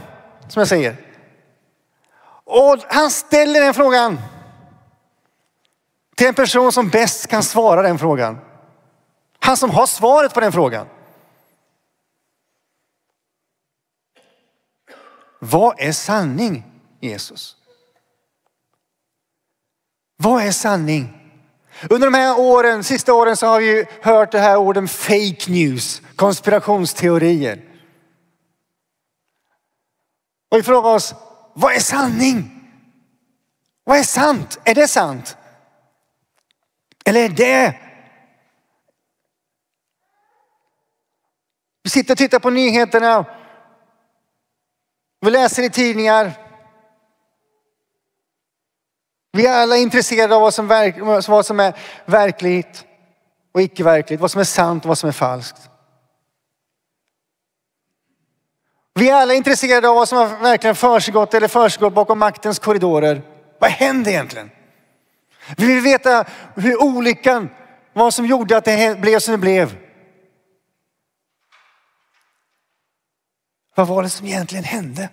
som 0.49 0.61
jag 0.61 0.68
säger. 0.68 0.97
Och 2.44 2.78
han 2.88 3.11
ställer 3.11 3.61
den 3.61 3.75
frågan 3.75 4.21
till 6.16 6.26
en 6.26 6.35
person 6.35 6.73
som 6.73 6.88
bäst 6.88 7.26
kan 7.26 7.42
svara 7.42 7.83
den 7.83 7.99
frågan. 7.99 8.38
Han 9.38 9.56
som 9.56 9.71
har 9.71 9.87
svaret 9.87 10.35
på 10.35 10.40
den 10.40 10.52
frågan. 10.52 10.87
Vad 15.50 15.80
är 15.80 15.92
sanning 15.92 16.64
Jesus? 17.00 17.56
Vad 20.16 20.42
är 20.42 20.52
sanning? 20.52 21.20
Under 21.90 22.06
de 22.10 22.14
här 22.14 22.40
åren, 22.40 22.84
sista 22.84 23.14
åren 23.14 23.36
så 23.36 23.46
har 23.46 23.60
vi 23.60 23.86
hört 24.02 24.32
det 24.32 24.38
här 24.38 24.56
orden 24.56 24.88
fake 24.88 25.50
news, 25.50 26.02
konspirationsteorier. 26.16 27.64
Och 30.50 30.58
vi 30.58 30.62
frågar 30.62 30.90
oss, 30.90 31.14
vad 31.54 31.74
är 31.74 31.80
sanning? 31.80 32.70
Vad 33.84 33.98
är 33.98 34.02
sant? 34.02 34.58
Är 34.64 34.74
det 34.74 34.88
sant? 34.88 35.36
Eller 37.04 37.24
är 37.24 37.28
det? 37.28 37.78
Vi 41.82 41.90
sitter 41.90 42.14
och 42.14 42.18
tittar 42.18 42.38
på 42.38 42.50
nyheterna. 42.50 43.24
Vi 45.25 45.31
läser 45.31 45.62
i 45.62 45.71
tidningar. 45.71 46.33
Vi 49.33 49.47
är 49.47 49.62
alla 49.62 49.76
intresserade 49.76 50.35
av 50.35 50.40
vad 50.40 50.54
som, 50.54 50.69
verk, 50.69 50.95
vad 51.28 51.47
som 51.47 51.61
är 51.61 51.75
verkligt 52.04 52.85
och 53.54 53.62
icke 53.62 53.85
verkligt. 53.85 54.21
Vad 54.21 54.31
som 54.31 54.40
är 54.40 54.45
sant 54.45 54.85
och 54.85 54.88
vad 54.88 54.99
som 54.99 55.09
är 55.09 55.12
falskt. 55.12 55.71
Vi 58.95 59.11
är 59.11 59.14
alla 59.14 59.35
intresserade 59.35 59.88
av 59.88 59.95
vad 59.95 60.09
som 60.09 60.19
har 60.19 60.26
verkligen 60.26 60.76
försiggått 60.76 61.35
eller 61.35 61.49
försiggått 61.49 61.95
bakom 61.95 62.19
maktens 62.19 62.59
korridorer. 62.59 63.23
Vad 63.59 63.71
hände 63.71 64.11
egentligen? 64.11 64.50
Vi 65.57 65.66
vill 65.66 65.81
veta 65.81 66.25
hur 66.54 66.83
olyckan, 66.83 67.49
vad 67.93 68.14
som 68.14 68.26
gjorde 68.26 68.57
att 68.57 68.64
det 68.64 69.00
blev 69.00 69.19
som 69.19 69.33
det 69.33 69.38
blev. 69.38 69.83
Vad 73.75 73.88
var 73.88 74.02
det 74.02 74.11
som 74.11 74.26
egentligen 74.26 74.64
hände? 74.64 75.09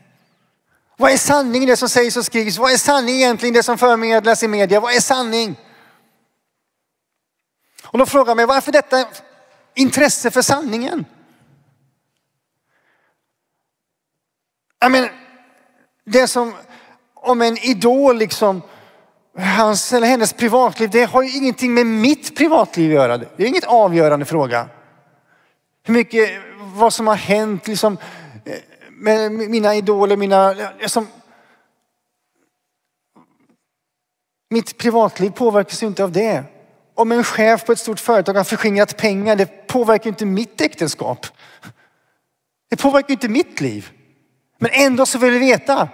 Vad 0.98 1.12
är 1.12 1.18
sanning 1.18 1.63
i 1.63 1.65
det 1.65 1.77
som 1.77 1.89
sägs 1.89 2.18
och 2.18 2.25
skrivs? 2.25 2.58
Vad 2.58 2.72
är 2.72 2.77
sanning 2.77 3.15
egentligen 3.15 3.53
det 3.53 3.63
som 3.63 3.77
förmedlas 3.77 4.44
i 4.44 4.48
media? 4.48 4.80
Vad 4.80 4.94
är 4.94 5.00
sanning? 5.00 5.60
Och 7.86 7.98
då 7.98 8.06
frågar 8.06 8.36
mig 8.36 8.46
varför 8.46 8.72
detta 8.72 9.06
intresse 9.74 10.32
för 10.32 10.41
sanningen? 10.41 11.06
Jag 14.80 14.91
menar, 14.91 15.12
det 16.06 16.27
som 16.27 16.53
om 17.15 17.41
en 17.41 17.58
idol 17.58 18.18
liksom, 18.18 18.62
hans 19.38 19.94
eller 19.94 20.08
hennes 20.08 20.34
privatliv, 20.34 20.89
det 20.89 21.03
har 21.03 21.22
ju 21.22 21.38
ingenting 21.38 21.74
med 21.74 21.86
mitt 21.86 22.38
privatliv 22.38 22.91
att 22.91 22.96
göra. 22.96 23.18
Det 23.18 23.44
är 23.44 23.48
inget 23.48 23.63
avgörande 23.63 24.25
fråga. 24.25 24.70
Hur 25.84 25.94
mycket, 25.94 26.41
vad 26.60 26.94
som 26.94 27.08
har 27.08 27.15
hänt 27.15 27.68
liksom 27.68 27.98
med 29.01 29.31
mina 29.31 29.75
idoler, 29.75 30.17
mina, 30.17 30.53
liksom, 30.79 31.08
mitt 34.50 34.77
privatliv 34.77 35.29
påverkas 35.29 35.84
ju 35.84 35.88
inte 35.88 36.03
av 36.03 36.12
det. 36.12 36.43
Om 36.96 37.12
en 37.12 37.24
chef 37.24 37.65
på 37.65 37.72
ett 37.72 37.79
stort 37.79 38.00
företag 38.00 38.34
har 38.34 38.43
förskingrat 38.43 38.98
pengar, 38.98 39.36
det 39.36 39.67
påverkar 39.67 40.10
inte 40.10 40.25
mitt 40.25 40.62
äktenskap. 40.62 41.27
Det 42.70 42.75
påverkar 42.75 43.12
inte 43.12 43.29
mitt 43.29 43.62
liv. 43.62 43.91
Men 44.58 44.70
ändå 44.74 45.05
så 45.05 45.17
vill 45.17 45.31
vi 45.31 45.39
veta. 45.39 45.89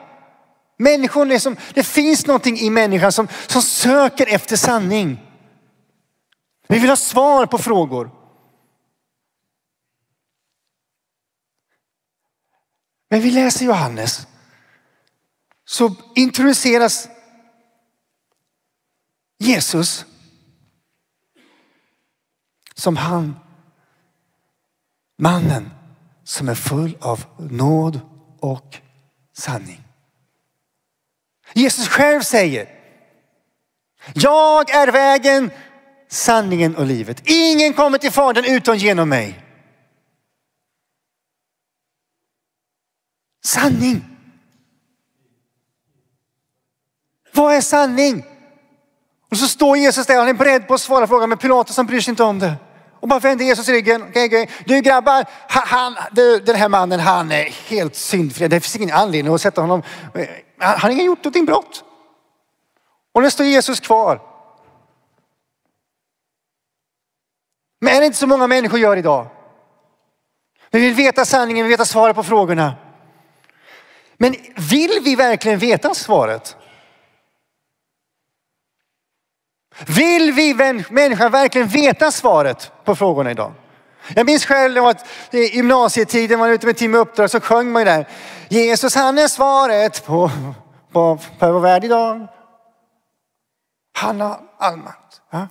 Människor 0.78 1.32
är 1.32 1.40
som, 1.40 1.58
det 1.74 1.84
finns 1.84 2.28
någonting 2.28 2.58
i 2.58 2.70
människan 2.70 3.12
som, 3.12 3.28
som 3.48 3.62
söker 3.62 4.28
efter 4.28 4.56
sanning. 4.56 5.20
Vi 6.68 6.80
vill 6.80 6.90
ha 6.90 6.96
svar 6.96 7.46
på 7.46 7.58
frågor. 7.58 8.17
Men 13.10 13.22
vi 13.22 13.32
läser 13.32 13.66
Johannes 13.66 14.28
så 15.66 15.96
introduceras 16.16 17.08
Jesus 19.40 20.06
som 22.76 22.98
han. 22.98 23.36
Mannen 25.20 25.72
som 26.24 26.50
är 26.50 26.56
full 26.56 26.98
av 27.02 27.26
nåd 27.38 28.00
och 28.40 28.78
sanning. 29.34 29.84
Jesus 31.54 31.88
själv 31.88 32.22
säger, 32.22 32.70
jag 34.14 34.70
är 34.70 34.92
vägen, 34.92 35.52
sanningen 36.10 36.76
och 36.76 36.86
livet. 36.86 37.22
Ingen 37.26 37.74
kommer 37.74 37.98
till 37.98 38.12
Fadern 38.12 38.46
utan 38.46 38.78
genom 38.78 39.10
mig. 39.10 39.47
Sanning. 43.48 44.06
Vad 47.34 47.56
är 47.56 47.62
sanning? 47.62 48.26
Och 49.32 49.38
så 49.38 49.48
står 49.48 49.78
Jesus 49.78 50.08
där, 50.08 50.18
han 50.18 50.28
är 50.28 50.34
beredd 50.34 50.68
på 50.68 50.74
att 50.74 50.82
svara 50.82 51.08
frågan, 51.08 51.30
men 51.30 51.38
Pilatus 51.38 51.78
han 51.78 51.86
bryr 51.86 52.02
sig 52.02 52.12
inte 52.12 52.24
om 52.24 52.40
det. 52.40 52.54
Och 53.00 53.08
bara 53.08 53.20
vänder 53.20 53.46
Jesus 53.46 53.70
ryggen. 53.70 54.04
Okay, 54.04 54.28
okay. 54.28 54.48
Du 54.66 54.82
grabbar, 54.82 55.26
han, 55.48 55.96
du, 56.12 56.40
den 56.40 56.56
här 56.56 56.70
mannen 56.70 57.00
han 57.00 57.32
är 57.32 57.44
helt 57.44 57.96
syndfri. 57.96 58.48
Det 58.48 58.60
finns 58.60 58.76
ingen 58.76 58.96
anledning 58.96 59.34
att 59.34 59.42
sätta 59.42 59.62
honom. 59.62 59.84
Eh, 60.14 60.28
han 60.58 60.80
har 60.80 60.90
inte 60.90 61.04
gjort 61.04 61.24
någonting 61.24 61.46
brott. 61.46 61.84
Och 63.14 63.22
nu 63.22 63.32
står 63.32 63.46
Jesus 63.46 63.80
kvar. 63.80 64.22
Men 67.82 67.96
är 67.96 68.00
det 68.00 68.06
inte 68.06 68.18
så 68.18 68.28
många 68.28 68.48
människor 68.48 68.80
gör 68.80 68.98
idag? 68.98 69.28
Vi 70.72 70.80
vill 70.80 70.94
veta 70.94 71.26
sanningen, 71.26 71.66
vi 71.66 71.70
vill 71.70 71.78
veta 71.78 71.86
svaret 71.86 72.16
på 72.16 72.24
frågorna. 72.24 72.76
Men 74.18 74.36
vill 74.56 75.00
vi 75.04 75.16
verkligen 75.16 75.60
veta 75.60 75.94
svaret? 75.94 76.56
Vill 79.88 80.32
vi 80.32 80.54
människor 80.90 81.30
verkligen 81.30 81.68
veta 81.68 82.12
svaret 82.12 82.72
på 82.84 82.96
frågorna 82.96 83.32
idag? 83.32 83.54
Jag 84.16 84.26
minns 84.26 84.46
själv 84.46 84.84
att 84.84 85.06
i 85.32 85.38
gymnasietiden, 85.38 86.40
man 86.40 86.48
var 86.48 86.56
ute 86.56 86.66
med 86.66 86.78
Tim 86.78 86.96
Uppdrag, 86.96 87.32
så 87.32 87.40
sjöng 87.40 87.72
man 87.72 87.82
ju 87.82 87.86
där. 87.86 88.08
Jesus 88.50 88.96
han 88.96 89.18
är 89.18 89.28
svaret 89.28 90.06
på, 90.06 90.32
på, 90.92 91.20
på 91.40 91.52
vår 91.52 91.60
värld 91.60 91.84
idag. 91.84 92.28
Han 93.94 94.22
har 94.22 94.40
all 94.58 94.78
makt. 94.78 95.22
Ja? 95.30 95.48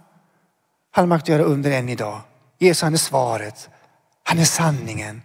Han 0.90 1.02
har 1.02 1.06
makt 1.06 1.22
att 1.22 1.28
göra 1.28 1.42
under 1.42 1.70
än 1.70 1.88
idag. 1.88 2.20
Jesus 2.58 2.82
han 2.82 2.94
är 2.94 2.98
svaret. 2.98 3.68
Han 4.22 4.38
är 4.38 4.44
sanningen. 4.44 5.22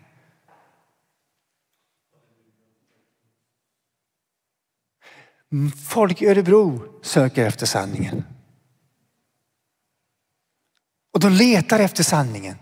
Mm, 5.51 5.71
folk 5.71 6.21
i 6.21 6.27
Örebro 6.27 6.81
söker 7.01 7.45
efter 7.45 7.65
sanningen. 7.65 8.23
Och 11.13 11.19
de 11.19 11.31
letar 11.31 11.79
efter 11.79 12.03
sanningen. 12.03 12.55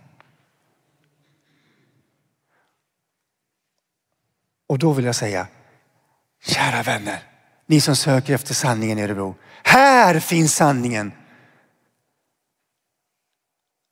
Och 4.67 4.79
då 4.79 4.93
vill 4.93 5.05
jag 5.05 5.15
säga, 5.15 5.47
kära 6.43 6.83
vänner, 6.83 7.23
ni 7.65 7.81
som 7.81 7.95
söker 7.95 8.35
efter 8.35 8.53
sanningen 8.53 8.99
i 8.99 9.03
Örebro. 9.03 9.35
Här 9.63 10.19
finns 10.19 10.55
sanningen. 10.55 11.11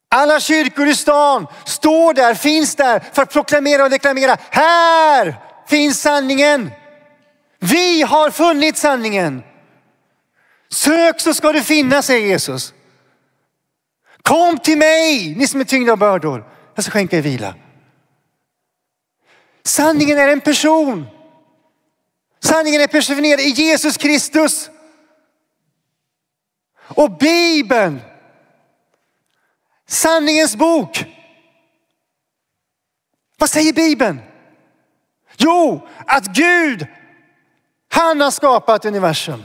Alla 0.10 0.40
kyrkor 0.40 0.88
i 0.88 0.96
stan 0.96 1.48
står 1.66 2.14
där, 2.14 2.36
finns 2.36 2.76
där 2.76 3.00
för 3.00 3.22
att 3.22 3.34
proklamera 3.34 3.84
och 3.84 3.90
deklamera. 3.90 4.38
Här 4.50 5.36
finns 5.68 6.02
sanningen. 6.02 6.72
Vi 7.60 8.02
har 8.02 8.32
funnit 8.32 8.78
sanningen. 8.78 9.44
Sök 10.70 11.20
så 11.22 11.34
ska 11.34 11.52
du 11.52 11.64
finna, 11.64 12.02
säger 12.02 12.28
Jesus. 12.28 12.74
Kom 14.22 14.58
till 14.58 14.78
mig, 14.78 15.36
ni 15.36 15.48
som 15.48 15.60
är 15.60 15.66
tyngda 15.66 15.92
av 15.92 15.98
bördor. 15.98 16.52
Jag 16.76 16.84
ska 16.84 16.92
skänka 16.92 17.18
er 17.18 17.22
vila. 17.22 17.56
Sanningen 19.64 20.18
är 20.18 20.28
en 20.28 20.42
person. 20.42 21.06
Sanningen 22.40 22.82
är 22.82 22.88
personifierad 22.88 23.40
i 23.40 23.50
Jesus 23.50 23.98
Kristus. 23.98 24.70
Och 26.80 27.18
Bibeln, 27.18 28.02
sanningens 29.88 30.56
bok. 30.56 31.06
Vad 33.38 33.50
säger 33.50 33.74
Bibeln? 33.74 34.20
Jo, 35.38 35.88
att 36.08 36.26
Gud, 36.26 36.88
han 37.90 38.22
har 38.22 38.32
skapat 38.32 38.86
universum. 38.86 39.44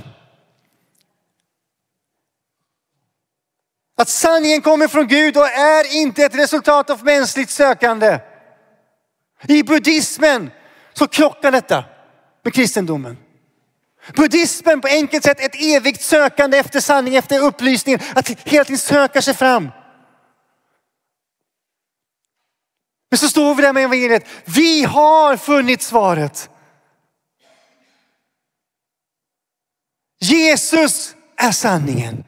Att 3.96 4.09
sanningen 4.09 4.62
kommer 4.62 4.88
från 4.88 5.09
Gud 5.09 5.37
och 5.37 5.48
är 5.48 5.96
inte 5.96 6.24
ett 6.24 6.35
resultat 6.35 6.90
av 6.90 7.05
mänskligt 7.05 7.50
sökande. 7.50 8.18
I 9.48 9.62
buddhismen 9.62 10.50
så 10.92 11.09
krockar 11.09 11.52
detta 11.52 11.85
med 12.42 12.55
kristendomen. 12.55 13.16
Buddhismen 14.16 14.81
på 14.81 14.88
enkelt 14.88 15.24
sätt 15.24 15.40
ett 15.40 15.55
evigt 15.55 16.02
sökande 16.02 16.59
efter 16.59 16.81
sanning, 16.81 17.16
efter 17.16 17.40
upplysning, 17.44 17.98
att 18.14 18.28
hela 18.28 18.64
tiden 18.64 18.78
söka 18.78 19.22
sig 19.22 19.35
fram. 19.35 19.70
Men 23.11 23.18
så 23.18 23.28
står 23.28 23.55
vi 23.55 23.62
där 23.62 23.72
med 23.72 23.85
evangeliet. 23.85 24.26
Vi 24.44 24.85
har 24.85 25.37
funnit 25.37 25.83
svaret. 25.83 26.50
Jesus 30.22 31.16
är 31.37 31.52
sanningen. 31.52 32.24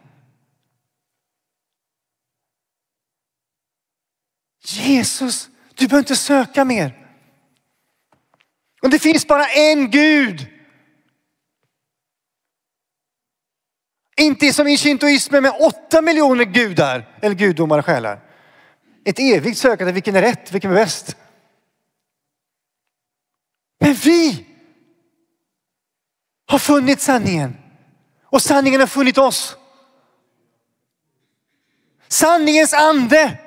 Jesus, 4.64 5.50
du 5.74 5.86
behöver 5.86 6.02
inte 6.02 6.16
söka 6.16 6.64
mer. 6.64 7.08
Och 8.82 8.90
det 8.90 8.98
finns 8.98 9.26
bara 9.26 9.46
en 9.46 9.90
Gud. 9.90 10.46
Inte 14.16 14.52
som 14.52 14.68
i 14.68 14.76
shintoismen 14.76 15.42
med 15.42 15.52
åtta 15.60 16.02
miljoner 16.02 16.44
gudar 16.44 17.18
eller 17.22 17.34
gudomar 17.34 17.78
och 17.78 17.84
själar. 17.84 18.20
Ett 19.04 19.18
evigt 19.18 19.58
sökande, 19.58 19.92
vilken 19.92 20.16
är 20.16 20.22
rätt, 20.22 20.52
vilken 20.52 20.70
är 20.70 20.74
bäst? 20.74 21.16
Men 23.80 23.94
vi 23.94 24.46
har 26.46 26.58
funnit 26.58 27.00
sanningen 27.00 27.63
och 28.34 28.42
sanningen 28.42 28.80
har 28.80 28.86
funnit 28.86 29.18
oss. 29.18 29.56
Sanningens 32.08 32.74
ande 32.74 33.38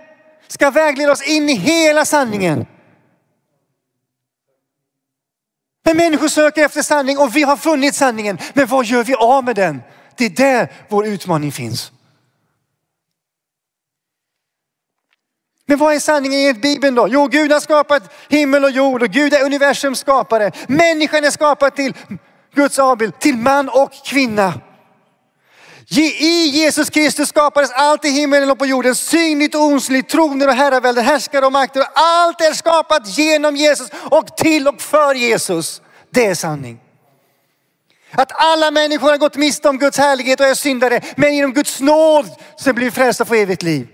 ska 0.48 0.70
vägleda 0.70 1.12
oss 1.12 1.28
in 1.28 1.50
i 1.50 1.54
hela 1.54 2.06
sanningen. 2.06 2.66
Men 5.84 5.98
människor 5.98 6.28
söker 6.28 6.66
efter 6.66 6.82
sanning 6.82 7.18
och 7.18 7.36
vi 7.36 7.44
har 7.44 7.58
funnit 7.58 7.96
sanningen. 7.96 8.38
Men 8.54 8.68
vad 8.68 8.86
gör 8.86 9.04
vi 9.04 9.16
av 9.16 9.44
med 9.44 9.56
den? 9.56 9.82
Det 10.18 10.26
är 10.26 10.30
där 10.30 10.72
vår 10.90 11.06
utmaning 11.06 11.52
finns. 11.52 11.92
Men 15.66 15.78
vad 15.78 15.96
är 15.96 16.00
sanningen 16.00 16.40
enligt 16.40 16.62
Bibeln 16.62 16.96
då? 16.96 17.08
Jo, 17.08 17.28
Gud 17.28 17.52
har 17.52 17.60
skapat 17.60 18.14
himmel 18.30 18.64
och 18.64 18.72
jord 18.72 19.04
och 19.04 19.10
Gud 19.10 19.34
är 19.34 19.46
universums 19.46 20.00
skapare. 20.00 20.52
Människan 20.68 21.24
är 21.24 21.32
skapad 21.32 21.76
till 21.76 21.94
Guds 22.54 22.80
avbild, 22.80 23.20
till 23.20 23.38
man 23.38 23.70
och 23.70 23.92
kvinna. 24.06 24.54
I 25.90 26.50
Jesus 26.50 26.90
Kristus 26.90 27.30
skapades 27.30 27.72
allt 27.72 28.06
i 28.06 28.10
himmelen 28.10 28.52
och 28.52 28.60
på 28.60 28.66
jorden, 28.66 28.96
synligt 28.96 29.56
och 29.56 29.62
osynligt, 29.62 30.10
troner 30.10 30.48
och 30.48 30.54
herravälden, 30.54 31.06
härskare 31.06 31.46
och 31.46 31.52
makter. 31.52 31.84
Allt 31.94 32.42
är 32.42 32.54
skapat 32.54 33.18
genom 33.18 33.56
Jesus 33.56 33.90
och 33.94 34.38
till 34.38 34.68
och 34.68 34.82
för 34.82 35.16
Jesus. 35.16 35.82
Det 36.10 36.26
är 36.26 36.36
sanning. 36.36 36.80
Att 38.12 38.32
alla 38.36 38.72
människor 38.72 39.10
har 39.10 39.18
gått 39.18 39.36
miste 39.36 39.70
om 39.70 39.78
Guds 39.78 39.98
härlighet 39.98 40.40
och 40.40 40.46
är 40.46 40.54
syndare, 40.54 41.02
men 41.16 41.36
genom 41.36 41.54
Guds 41.54 41.80
nåd 41.80 42.30
så 42.58 42.74
blir 42.74 42.86
vi 42.86 42.92
frälsta 42.92 43.26
för 43.26 43.36
evigt 43.36 43.64
liv. 43.64 43.88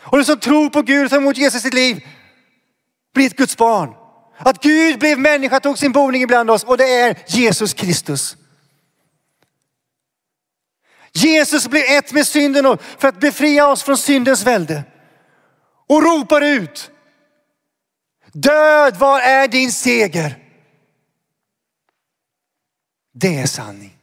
Och 0.00 0.18
du 0.18 0.24
som 0.24 0.40
tror 0.40 0.70
på 0.70 0.82
Gud 0.82 1.04
och 1.04 1.10
tar 1.10 1.16
emot 1.16 1.36
Jesus 1.36 1.60
i 1.60 1.60
sitt 1.60 1.74
liv 1.74 2.06
blir 3.14 3.26
ett 3.26 3.36
Guds 3.36 3.56
barn. 3.56 3.90
Att 4.38 4.62
Gud 4.62 4.98
blev 4.98 5.18
människa, 5.18 5.60
tog 5.60 5.78
sin 5.78 5.92
boning 5.92 6.22
ibland 6.22 6.50
oss 6.50 6.64
och 6.64 6.76
det 6.76 6.94
är 6.94 7.16
Jesus 7.26 7.74
Kristus. 7.74 8.36
Jesus 11.16 11.68
blev 11.68 11.82
ett 11.82 12.12
med 12.12 12.26
synden 12.26 12.78
för 12.98 13.08
att 13.08 13.20
befria 13.20 13.68
oss 13.68 13.82
från 13.82 13.96
syndens 13.96 14.46
välde. 14.46 14.84
Och 15.86 16.02
ropar 16.02 16.40
ut. 16.40 16.90
Död, 18.32 18.96
var 18.96 19.20
är 19.20 19.48
din 19.48 19.72
seger? 19.72 20.38
Det 23.12 23.38
är 23.38 23.46
sanning. 23.46 23.98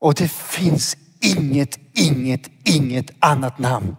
Och 0.00 0.14
det 0.14 0.32
finns 0.32 0.96
inget, 1.20 1.78
inget, 1.92 2.50
inget 2.64 3.10
annat 3.18 3.58
namn 3.58 3.96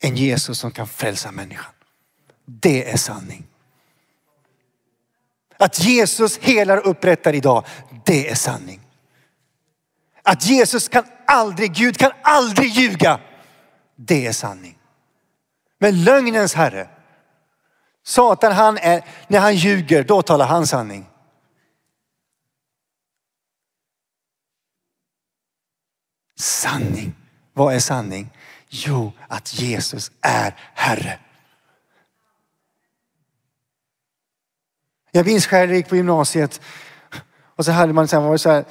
än 0.00 0.16
Jesus 0.16 0.58
som 0.58 0.70
kan 0.70 0.88
frälsa 0.88 1.32
människan. 1.32 1.72
Det 2.44 2.90
är 2.90 2.96
sanning. 2.96 3.46
Att 5.58 5.80
Jesus 5.80 6.38
helar 6.38 6.76
och 6.76 6.90
upprättar 6.90 7.34
idag, 7.34 7.66
det 8.04 8.30
är 8.30 8.34
sanning. 8.34 8.80
Att 10.22 10.46
Jesus 10.46 10.88
kan 10.88 11.04
aldrig, 11.26 11.74
Gud 11.74 11.98
kan 11.98 12.12
aldrig 12.22 12.70
ljuga. 12.70 13.20
Det 13.96 14.26
är 14.26 14.32
sanning. 14.32 14.78
Men 15.78 16.04
lögnens 16.04 16.54
herre, 16.54 16.88
Satan 18.02 18.52
han 18.52 18.78
är, 18.78 19.04
när 19.28 19.38
han 19.38 19.56
ljuger, 19.56 20.04
då 20.04 20.22
talar 20.22 20.46
han 20.46 20.66
sanning. 20.66 21.06
Sanning. 26.36 27.14
Vad 27.52 27.74
är 27.74 27.80
sanning? 27.80 28.30
Jo, 28.68 29.12
att 29.28 29.60
Jesus 29.60 30.10
är 30.20 30.54
Herre. 30.74 31.18
Jag 35.18 35.26
minns 35.26 35.46
själv, 35.46 35.70
jag 35.70 35.76
gick 35.76 35.88
på 35.88 35.96
gymnasiet 35.96 36.60
och 37.56 37.64
så 37.64 37.72
hade 37.72 37.92
man 37.92 38.08
så 38.08 38.20
här, 38.20 38.28
var 38.28 38.36
så 38.36 38.50
här 38.50 38.64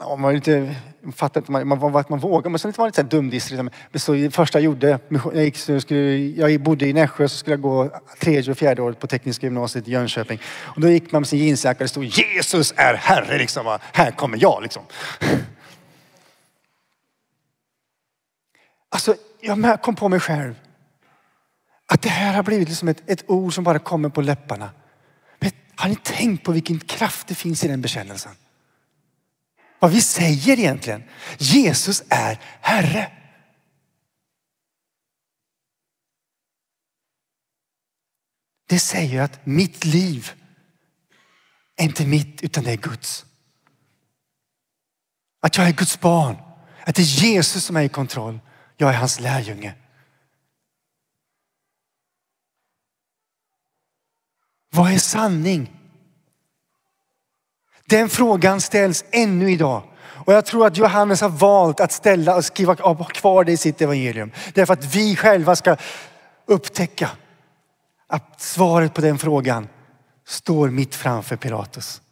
man 0.00 0.22
var 0.22 0.32
lite, 0.32 0.74
fattade 1.14 1.38
inte 1.38 1.52
man, 1.52 1.68
man, 1.68 1.96
att 1.96 2.08
man 2.08 2.18
vågade, 2.18 2.50
men 2.50 2.58
sen 2.58 2.72
var 2.76 2.82
man 2.82 2.88
lite 2.88 3.02
så 3.02 3.06
dumdissig. 3.06 3.56
Men 3.56 3.70
så 3.94 4.12
det 4.12 4.30
första 4.30 4.58
jag 4.58 4.64
gjorde, 4.64 4.98
jag, 5.08 5.44
gick, 5.44 5.56
så 5.56 5.80
skulle, 5.80 6.16
jag 6.16 6.60
bodde 6.60 6.86
i 6.86 6.92
Nässjö 6.92 7.28
så 7.28 7.36
skulle 7.36 7.52
jag 7.52 7.60
gå 7.60 7.90
tredje 8.18 8.50
och 8.50 8.58
fjärde 8.58 8.82
året 8.82 9.00
på 9.00 9.06
Tekniska 9.06 9.46
gymnasiet 9.46 9.88
i 9.88 9.90
Jönköping. 9.90 10.40
Och 10.62 10.80
då 10.80 10.88
gick 10.88 11.12
man 11.12 11.22
med 11.22 11.28
sin 11.28 11.38
jeansjacka 11.38 11.78
och 11.78 11.84
det 11.84 11.88
stod 11.88 12.04
Jesus 12.04 12.74
är 12.76 12.94
Herre 12.94 13.38
liksom. 13.38 13.78
Här 13.92 14.10
kommer 14.10 14.38
jag 14.42 14.62
liksom. 14.62 14.82
Alltså, 18.88 19.14
jag 19.40 19.82
kom 19.82 19.96
på 19.96 20.08
mig 20.08 20.20
själv. 20.20 20.54
Att 21.86 22.02
det 22.02 22.08
här 22.08 22.34
har 22.34 22.42
blivit 22.42 22.68
liksom 22.68 22.88
ett, 22.88 23.02
ett 23.06 23.24
ord 23.26 23.54
som 23.54 23.64
bara 23.64 23.78
kommer 23.78 24.08
på 24.08 24.20
läpparna. 24.20 24.70
Har 25.76 25.88
ni 25.88 25.96
tänkt 25.96 26.44
på 26.44 26.52
vilken 26.52 26.80
kraft 26.80 27.26
det 27.26 27.34
finns 27.34 27.64
i 27.64 27.68
den 27.68 27.80
bekännelsen? 27.80 28.32
Vad 29.78 29.90
vi 29.90 30.00
säger 30.00 30.58
egentligen. 30.58 31.02
Jesus 31.38 32.02
är 32.08 32.38
Herre. 32.60 33.12
Det 38.68 38.78
säger 38.78 39.22
att 39.22 39.46
mitt 39.46 39.84
liv 39.84 40.32
är 41.76 41.84
inte 41.84 42.06
mitt 42.06 42.42
utan 42.42 42.64
det 42.64 42.72
är 42.72 42.76
Guds. 42.76 43.26
Att 45.40 45.56
jag 45.56 45.68
är 45.68 45.72
Guds 45.72 46.00
barn. 46.00 46.36
Att 46.86 46.94
det 46.94 47.02
är 47.02 47.24
Jesus 47.24 47.64
som 47.64 47.76
är 47.76 47.82
i 47.82 47.88
kontroll. 47.88 48.40
Jag 48.76 48.90
är 48.90 48.98
hans 48.98 49.20
lärjunge. 49.20 49.74
Vad 54.76 54.92
är 54.92 54.98
sanning? 54.98 55.72
Den 57.84 58.08
frågan 58.08 58.60
ställs 58.60 59.04
ännu 59.10 59.50
idag. 59.50 59.82
Och 59.98 60.32
jag 60.32 60.46
tror 60.46 60.66
att 60.66 60.76
Johannes 60.76 61.20
har 61.20 61.28
valt 61.28 61.80
att 61.80 61.92
ställa 61.92 62.36
och 62.36 62.44
skriva 62.44 62.76
kvar 63.06 63.44
det 63.44 63.52
i 63.52 63.56
sitt 63.56 63.80
evangelium. 63.80 64.30
Därför 64.54 64.72
att 64.72 64.94
vi 64.94 65.16
själva 65.16 65.56
ska 65.56 65.76
upptäcka 66.46 67.10
att 68.06 68.40
svaret 68.40 68.94
på 68.94 69.00
den 69.00 69.18
frågan 69.18 69.68
står 70.24 70.70
mitt 70.70 70.94
framför 70.94 71.36
Pilatus. 71.36 72.02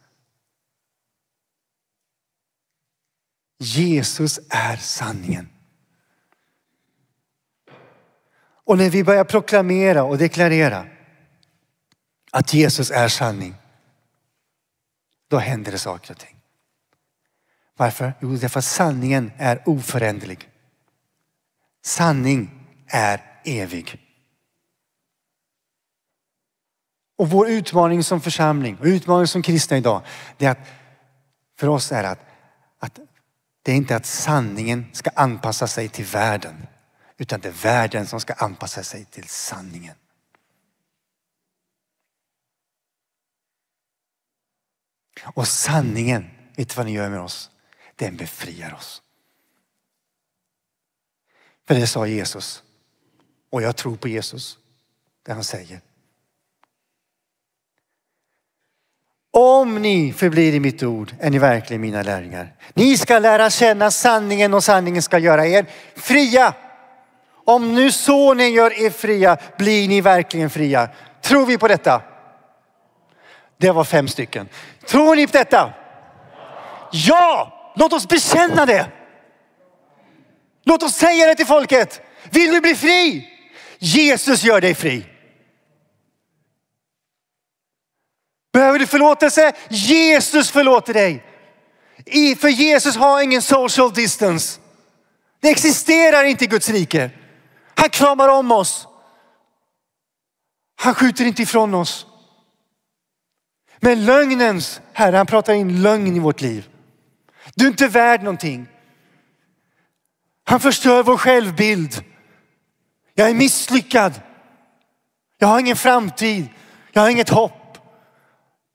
Jesus 3.59 4.39
är 4.49 4.75
sanningen. 4.77 5.49
Och 8.65 8.77
när 8.77 8.89
vi 8.89 9.03
börjar 9.03 9.23
proklamera 9.23 10.03
och 10.03 10.17
deklarera 10.17 10.85
att 12.35 12.53
Jesus 12.53 12.91
är 12.91 13.07
sanning, 13.07 13.55
då 15.27 15.37
händer 15.37 15.71
det 15.71 15.77
saker 15.77 16.11
och 16.11 16.19
ting. 16.19 16.41
Varför? 17.77 18.13
Jo, 18.21 18.35
därför 18.35 18.59
att 18.59 18.65
sanningen 18.65 19.31
är 19.37 19.69
oföränderlig. 19.69 20.49
Sanning 21.83 22.67
är 22.87 23.21
evig. 23.45 24.01
Och 27.17 27.29
vår 27.29 27.49
utmaning 27.49 28.03
som 28.03 28.21
församling 28.21 28.77
och 28.79 28.85
utmaning 28.85 29.27
som 29.27 29.41
kristna 29.41 29.77
idag, 29.77 30.01
det 30.37 30.45
är 30.45 30.51
att 30.51 30.67
för 31.59 31.67
oss 31.67 31.91
är 31.91 32.03
att, 32.03 32.19
att 32.79 32.99
det 33.61 33.71
är 33.71 33.75
inte 33.75 33.95
att 33.95 34.05
sanningen 34.05 34.85
ska 34.93 35.09
anpassa 35.09 35.67
sig 35.67 35.89
till 35.89 36.05
världen, 36.05 36.67
utan 37.17 37.39
det 37.39 37.47
är 37.47 37.63
världen 37.63 38.07
som 38.07 38.19
ska 38.19 38.33
anpassa 38.33 38.83
sig 38.83 39.05
till 39.05 39.27
sanningen. 39.27 39.95
Och 45.23 45.47
sanningen, 45.47 46.29
vet 46.55 46.69
du 46.69 46.75
vad 46.75 46.85
den 46.85 46.93
gör 46.93 47.09
med 47.09 47.21
oss? 47.21 47.49
Den 47.95 48.17
befriar 48.17 48.73
oss. 48.73 49.01
För 51.67 51.75
det 51.75 51.87
sa 51.87 52.07
Jesus. 52.07 52.63
Och 53.49 53.61
jag 53.61 53.75
tror 53.75 53.95
på 53.95 54.07
Jesus, 54.07 54.57
det 55.25 55.33
han 55.33 55.43
säger. 55.43 55.81
Om 59.31 59.75
ni 59.75 60.13
förblir 60.13 60.53
i 60.53 60.59
mitt 60.59 60.83
ord 60.83 61.15
är 61.19 61.29
ni 61.29 61.39
verkligen 61.39 61.81
mina 61.81 62.03
lärjungar. 62.03 62.55
Ni 62.73 62.97
ska 62.97 63.19
lära 63.19 63.49
känna 63.49 63.91
sanningen 63.91 64.53
och 64.53 64.63
sanningen 64.63 65.01
ska 65.01 65.19
göra 65.19 65.47
er 65.47 65.65
fria. 65.95 66.53
Om 67.45 67.73
nu 67.75 67.91
sonen 67.91 68.53
gör 68.53 68.85
er 68.85 68.89
fria 68.89 69.37
blir 69.57 69.87
ni 69.87 70.01
verkligen 70.01 70.49
fria. 70.49 70.89
Tror 71.21 71.45
vi 71.45 71.57
på 71.57 71.67
detta? 71.67 72.01
Det 73.57 73.71
var 73.71 73.83
fem 73.83 74.07
stycken. 74.07 74.49
Tror 74.87 75.15
ni 75.15 75.27
på 75.27 75.37
detta? 75.37 75.73
Ja! 76.91 77.51
Låt 77.75 77.93
oss 77.93 78.07
bekänna 78.07 78.65
det. 78.65 78.87
Låt 80.63 80.83
oss 80.83 80.95
säga 80.95 81.27
det 81.27 81.35
till 81.35 81.45
folket. 81.45 82.01
Vill 82.29 82.51
du 82.51 82.61
bli 82.61 82.75
fri? 82.75 83.31
Jesus 83.79 84.43
gör 84.43 84.61
dig 84.61 84.75
fri. 84.75 85.05
Behöver 88.53 88.79
du 88.79 88.87
förlåtelse? 88.87 89.53
Jesus 89.69 90.51
förlåter 90.51 90.93
dig. 90.93 91.23
för 92.39 92.47
Jesus 92.47 92.95
har 92.95 93.21
ingen 93.21 93.41
social 93.41 93.93
distance. 93.93 94.59
Det 95.39 95.49
existerar 95.49 96.23
inte 96.23 96.43
i 96.43 96.47
Guds 96.47 96.69
rike. 96.69 97.11
Han 97.75 97.89
kramar 97.89 98.29
om 98.29 98.51
oss. 98.51 98.87
Han 100.75 100.95
skjuter 100.95 101.25
inte 101.25 101.41
ifrån 101.41 101.73
oss. 101.73 102.05
Men 103.85 104.05
lögnens 104.05 104.81
Herre, 104.93 105.15
han 105.17 105.25
pratar 105.25 105.53
in 105.53 105.81
lögn 105.81 106.15
i 106.15 106.19
vårt 106.19 106.41
liv. 106.41 106.69
Du 107.55 107.65
är 107.65 107.69
inte 107.69 107.87
värd 107.87 108.23
någonting. 108.23 108.67
Han 110.43 110.59
förstör 110.59 111.03
vår 111.03 111.17
självbild. 111.17 112.03
Jag 113.13 113.29
är 113.29 113.33
misslyckad. 113.33 114.21
Jag 115.37 115.47
har 115.47 115.59
ingen 115.59 115.75
framtid. 115.75 116.49
Jag 116.91 117.01
har 117.01 117.09
inget 117.09 117.29
hopp. 117.29 117.77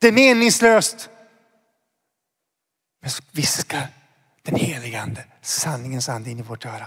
Det 0.01 0.09
är 0.09 0.12
meningslöst. 0.12 1.09
Men 3.01 3.11
så 3.11 3.23
viskar 3.33 3.88
den 4.42 4.55
helige 4.55 5.01
ande, 5.01 5.25
sanningens 5.42 6.09
ande 6.09 6.31
in 6.31 6.38
i 6.38 6.42
vårt 6.42 6.66
öra. 6.66 6.87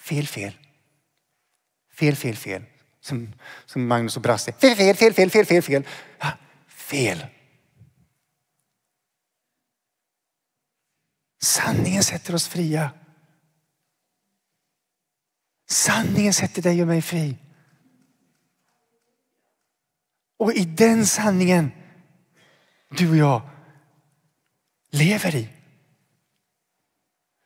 Fel, 0.00 0.26
fel. 0.26 0.52
Fel, 1.94 2.16
fel, 2.16 2.36
fel. 2.36 2.62
Som, 3.00 3.32
som 3.66 3.86
Magnus 3.86 4.16
och 4.16 4.22
Brasse. 4.22 4.52
Fel, 4.52 4.76
fel, 4.76 4.96
fel, 4.96 5.12
fel, 5.12 5.30
fel, 5.30 5.46
fel, 5.46 5.62
fel. 5.62 5.86
Ja, 6.18 6.28
fel. 6.68 7.26
Sanningen 11.42 12.02
sätter 12.02 12.34
oss 12.34 12.48
fria. 12.48 12.90
Sanningen 15.68 16.34
sätter 16.34 16.62
dig 16.62 16.82
och 16.82 16.88
mig 16.88 17.02
fri. 17.02 17.36
Och 20.36 20.52
i 20.52 20.64
den 20.64 21.06
sanningen 21.06 21.72
du 22.90 23.10
och 23.10 23.16
jag 23.16 23.42
lever 24.90 25.34
i. 25.34 25.48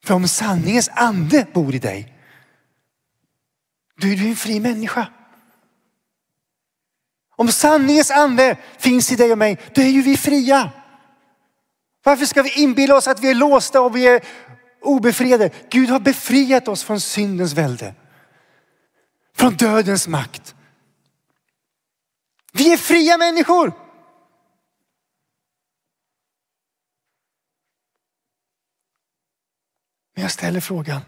För 0.05 0.15
om 0.15 0.29
sanningens 0.29 0.89
ande 0.89 1.47
bor 1.55 1.75
i 1.75 1.79
dig, 1.79 2.15
då 3.97 4.09
är 4.09 4.17
du 4.17 4.29
en 4.29 4.37
fri 4.37 4.61
människa. 4.61 5.13
Om 7.37 7.49
sanningens 7.49 8.11
ande 8.11 8.59
finns 8.79 9.13
i 9.13 9.17
dig 9.17 9.33
och 9.33 9.39
mig, 9.39 9.61
då 9.75 9.83
är 9.83 9.89
ju 9.89 10.03
vi 10.03 10.17
fria. 10.17 10.73
Varför 12.07 12.27
ska 12.27 12.43
vi 12.43 12.63
inbilla 12.63 12.97
oss 12.97 13.09
att 13.09 13.21
vi 13.21 13.31
är 13.31 13.35
låsta 13.35 13.81
och 13.81 13.97
vi 13.97 14.07
är 14.07 14.25
obefriade? 14.81 15.51
Gud 15.71 15.91
har 15.91 16.01
befriat 16.01 16.69
oss 16.69 16.85
från 16.85 17.01
syndens 17.01 17.53
välde. 17.53 17.95
Från 19.35 19.57
dödens 19.57 20.09
makt. 20.09 20.55
Vi 22.53 22.73
är 22.73 22.77
fria 22.77 23.19
människor. 23.19 23.73
Men 30.15 30.23
jag 30.23 30.33
ställer 30.33 30.61
frågan 30.61 31.01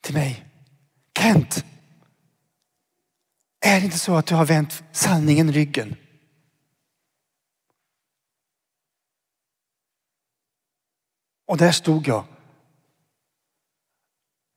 till 0.00 0.14
mig. 0.14 0.44
Kent, 1.18 1.64
är 3.60 3.80
det 3.80 3.84
inte 3.84 3.98
så 3.98 4.16
att 4.16 4.26
du 4.26 4.34
har 4.34 4.44
vänt 4.44 4.82
sanningen 4.92 5.52
ryggen? 5.52 5.96
Och 11.46 11.56
där 11.56 11.72
stod 11.72 12.08
jag. 12.08 12.24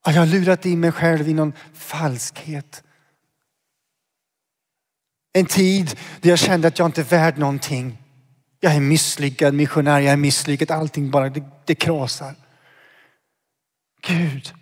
Jag 0.05 0.13
har 0.13 0.25
lurat 0.25 0.65
in 0.65 0.79
mig 0.79 0.91
själv 0.91 1.27
i 1.27 1.33
någon 1.33 1.53
falskhet. 1.73 2.83
En 5.33 5.45
tid 5.45 5.99
där 6.21 6.29
jag 6.29 6.39
kände 6.39 6.67
att 6.67 6.79
jag 6.79 6.87
inte 6.87 7.01
är 7.01 7.05
värd 7.05 7.37
någonting. 7.37 7.97
Jag 8.59 8.75
är 8.75 8.79
misslyckad 8.79 9.53
missionär, 9.53 9.99
jag 9.99 10.13
är 10.13 10.17
misslyckad, 10.17 10.71
allting 10.71 11.11
bara 11.11 11.29
det, 11.29 11.43
det 11.65 11.75
krasar. 11.75 12.35
Gud. 14.01 14.53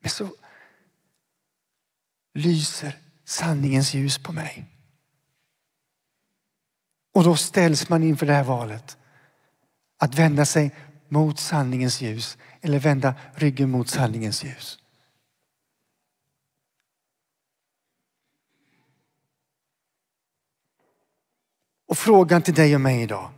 Men 0.00 0.10
så 0.10 0.28
lyser 2.34 2.98
sanningens 3.24 3.94
ljus 3.94 4.18
på 4.18 4.32
mig. 4.32 4.75
Och 7.16 7.24
då 7.24 7.36
ställs 7.36 7.88
man 7.88 8.02
inför 8.02 8.26
det 8.26 8.32
här 8.32 8.44
valet. 8.44 8.96
Att 9.98 10.14
vända 10.14 10.44
sig 10.44 10.74
mot 11.08 11.38
sanningens 11.38 12.00
ljus 12.00 12.38
eller 12.60 12.78
vända 12.78 13.14
ryggen 13.34 13.70
mot 13.70 13.88
sanningens 13.88 14.44
ljus. 14.44 14.78
Och 21.86 21.98
frågan 21.98 22.42
till 22.42 22.54
dig 22.54 22.74
och 22.74 22.80
mig 22.80 23.02
idag. 23.02 23.30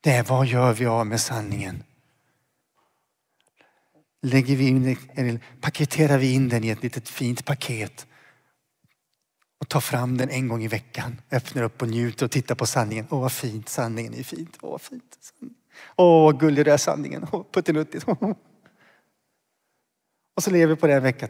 Det 0.00 0.10
är 0.10 0.22
vad 0.22 0.46
gör 0.46 0.72
vi 0.72 0.86
av 0.86 1.06
med 1.06 1.20
sanningen? 1.20 1.84
Lägger 4.22 4.56
vi 4.56 4.68
in, 4.68 4.96
eller 5.14 5.40
paketerar 5.60 6.18
vi 6.18 6.32
in 6.32 6.48
den 6.48 6.64
i 6.64 6.68
ett 6.68 6.82
litet 6.82 7.08
fint 7.08 7.44
paket 7.44 8.06
och 9.62 9.68
tar 9.68 9.80
fram 9.80 10.16
den 10.16 10.30
en 10.30 10.48
gång 10.48 10.64
i 10.64 10.68
veckan. 10.68 11.20
Öppnar 11.30 11.62
upp 11.62 11.82
och 11.82 11.88
njuter 11.88 12.26
och 12.26 12.30
tittar 12.30 12.54
på 12.54 12.66
sanningen. 12.66 13.06
Åh 13.10 13.20
vad 13.20 13.32
fint, 13.32 13.68
sanningen 13.68 14.14
är 14.14 14.22
fint. 14.22 14.58
Åh 14.60 14.70
vad 14.70 14.80
fint. 14.80 15.32
Åh 15.96 16.24
vad 16.24 16.40
gullig 16.40 16.64
du 16.64 16.70
är 16.70 16.76
sanningen. 16.76 17.26
Åh, 17.32 17.44
puttinuttigt. 17.52 18.06
Och 20.34 20.42
så 20.42 20.50
lever 20.50 20.74
vi 20.74 20.80
på 20.80 20.86
det 20.86 20.94
en 20.94 21.02
vecka. 21.02 21.28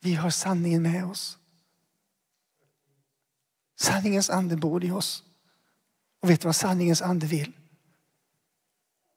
Vi 0.00 0.14
har 0.14 0.30
sanningen 0.30 0.82
med 0.82 1.04
oss. 1.04 1.38
Sanningens 3.76 4.30
ande 4.30 4.56
bor 4.56 4.84
i 4.84 4.90
oss. 4.90 5.24
Och 6.20 6.30
vet 6.30 6.40
du 6.40 6.48
vad 6.48 6.56
sanningens 6.56 7.02
ande 7.02 7.26
vill? 7.26 7.52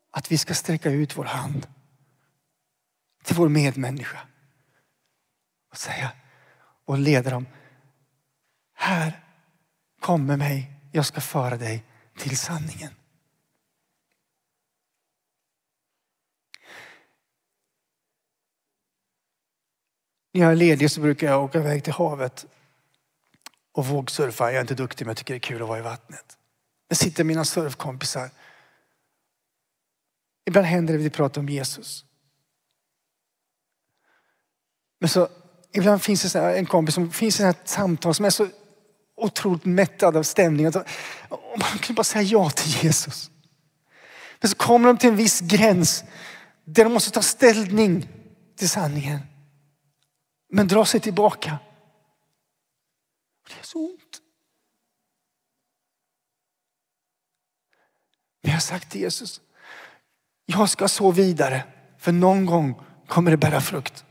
Att 0.10 0.32
vi 0.32 0.38
ska 0.38 0.54
sträcka 0.54 0.92
ut 0.92 1.18
vår 1.18 1.26
hand 1.26 1.68
till 3.24 3.36
vår 3.36 3.50
medmänniska 3.50 4.28
och 5.72 5.78
säga 5.78 6.12
och 6.86 6.98
leda 6.98 7.30
dem. 7.30 7.46
Här, 8.74 9.24
kom 10.00 10.26
med 10.26 10.40
mig. 10.40 10.72
Jag 10.92 11.06
ska 11.06 11.22
föra 11.22 11.58
dig 11.58 11.84
till 12.18 12.38
sanningen. 12.38 12.92
När 20.34 20.42
jag 20.42 20.52
är 20.52 20.56
ledig 20.56 20.92
så 20.92 21.02
brukar 21.02 21.28
jag 21.28 21.44
åka 21.44 21.60
iväg 21.60 21.84
till 21.84 21.94
havet 21.94 22.46
och 23.72 23.86
vågsurfa. 23.86 24.46
Jag 24.46 24.56
är 24.56 24.62
inte 24.62 24.76
duktig 24.76 25.06
men 25.06 25.10
jag 25.10 25.18
tycker 25.18 25.34
det 25.34 25.38
är 25.38 25.40
kul 25.40 25.62
att 25.62 25.68
vara 25.68 25.80
i 25.80 25.82
vattnet. 25.82 26.38
Där 26.88 26.96
sitter 26.96 27.24
mina 27.24 27.46
surfkompisar. 27.46 28.30
Ibland 30.46 30.68
händer 30.68 30.94
det 30.94 31.00
att 31.00 31.06
vi 31.06 31.10
pratar 31.10 31.42
om 31.42 31.50
Jesus. 31.50 32.06
Men 35.00 35.10
så 35.10 35.30
ibland 35.72 36.02
finns 36.02 36.34
det 36.34 36.58
en 36.58 36.66
kompis 36.66 36.96
som 36.96 37.12
finns 37.12 37.40
i 37.40 37.44
ett 37.44 37.70
samtal 37.70 38.16
som 38.16 38.26
är 38.26 38.30
så 38.30 38.48
otroligt 39.16 39.66
mättad 39.66 40.18
av 40.18 40.24
stämningen. 40.24 40.74
Man 41.30 41.80
kunde 41.80 41.94
bara 41.94 42.04
säga 42.04 42.24
ja 42.24 42.50
till 42.50 42.84
Jesus. 42.84 43.32
Men 44.40 44.50
så 44.50 44.56
kommer 44.56 44.88
de 44.88 44.98
till 44.98 45.10
en 45.10 45.16
viss 45.16 45.42
gräns 45.42 46.04
där 46.66 46.84
de 46.84 46.94
måste 46.94 47.12
ta 47.12 47.22
ställning 47.22 48.10
till 48.58 48.70
sanningen. 48.70 49.20
Men 50.50 50.68
dra 50.68 50.86
sig 50.86 51.00
tillbaka. 51.00 51.60
Det 53.48 53.60
är 53.60 53.64
så 53.64 53.80
ont. 53.80 54.22
Men 58.42 58.50
jag 58.52 58.56
har 58.56 58.62
sagt 58.62 58.92
till 58.92 59.02
Jesus, 59.02 59.42
jag 60.46 60.70
ska 60.70 60.88
så 60.88 61.12
vidare 61.12 61.64
för 61.98 62.12
någon 62.12 62.46
gång 62.46 62.82
kommer 63.08 63.32
det 63.32 63.38
bära 63.38 63.62
frukt. 63.62 64.06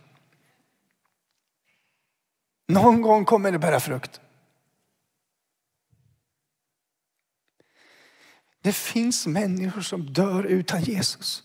Någon 2.71 3.03
gång 3.03 3.25
kommer 3.25 3.53
det 3.53 3.59
bära 3.59 3.81
frukt. 3.81 4.21
Det 8.63 8.73
finns 8.73 9.27
människor 9.27 9.81
som 9.81 10.13
dör 10.13 10.45
utan 10.45 10.83
Jesus. 10.83 11.43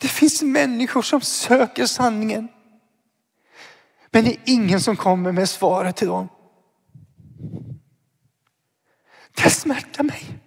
Det 0.00 0.08
finns 0.08 0.42
människor 0.42 1.02
som 1.02 1.20
söker 1.20 1.86
sanningen. 1.86 2.48
Men 4.10 4.24
det 4.24 4.30
är 4.30 4.40
ingen 4.44 4.80
som 4.80 4.96
kommer 4.96 5.32
med 5.32 5.48
svaret 5.48 5.96
till 5.96 6.08
dem. 6.08 6.28
Det 9.34 9.50
smärtar 9.50 10.04
mig. 10.04 10.38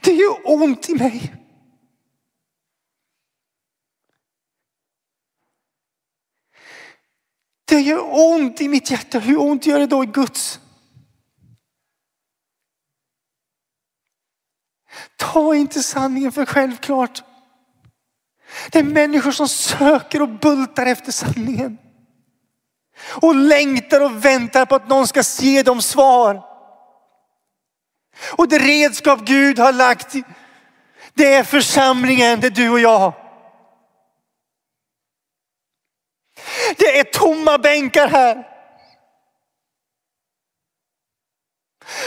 Det 0.00 0.12
gör 0.12 0.36
ont 0.44 0.88
i 0.88 0.94
mig. 0.94 1.43
Det 7.74 7.80
gör 7.80 8.34
ont 8.34 8.60
i 8.60 8.68
mitt 8.68 8.90
hjärta. 8.90 9.18
Hur 9.18 9.40
ont 9.40 9.66
gör 9.66 9.78
det 9.78 9.86
då 9.86 10.04
i 10.04 10.06
Guds? 10.06 10.60
Ta 15.16 15.54
inte 15.54 15.82
sanningen 15.82 16.32
för 16.32 16.46
självklart. 16.46 17.22
Det 18.70 18.78
är 18.78 18.84
människor 18.84 19.32
som 19.32 19.48
söker 19.48 20.22
och 20.22 20.28
bultar 20.28 20.86
efter 20.86 21.12
sanningen. 21.12 21.78
Och 23.22 23.34
längtar 23.34 24.00
och 24.00 24.24
väntar 24.24 24.66
på 24.66 24.74
att 24.74 24.88
någon 24.88 25.08
ska 25.08 25.22
ge 25.40 25.62
dem 25.62 25.82
svar. 25.82 26.42
Och 28.32 28.48
det 28.48 28.58
redskap 28.58 29.20
Gud 29.20 29.58
har 29.58 29.72
lagt, 29.72 30.14
det 31.14 31.34
är 31.34 31.44
församlingen, 31.44 32.40
det 32.40 32.46
är 32.46 32.50
du 32.50 32.70
och 32.70 32.80
jag. 32.80 33.23
Det 36.76 36.98
är 36.98 37.04
tomma 37.04 37.58
bänkar 37.58 38.08
här. 38.08 38.48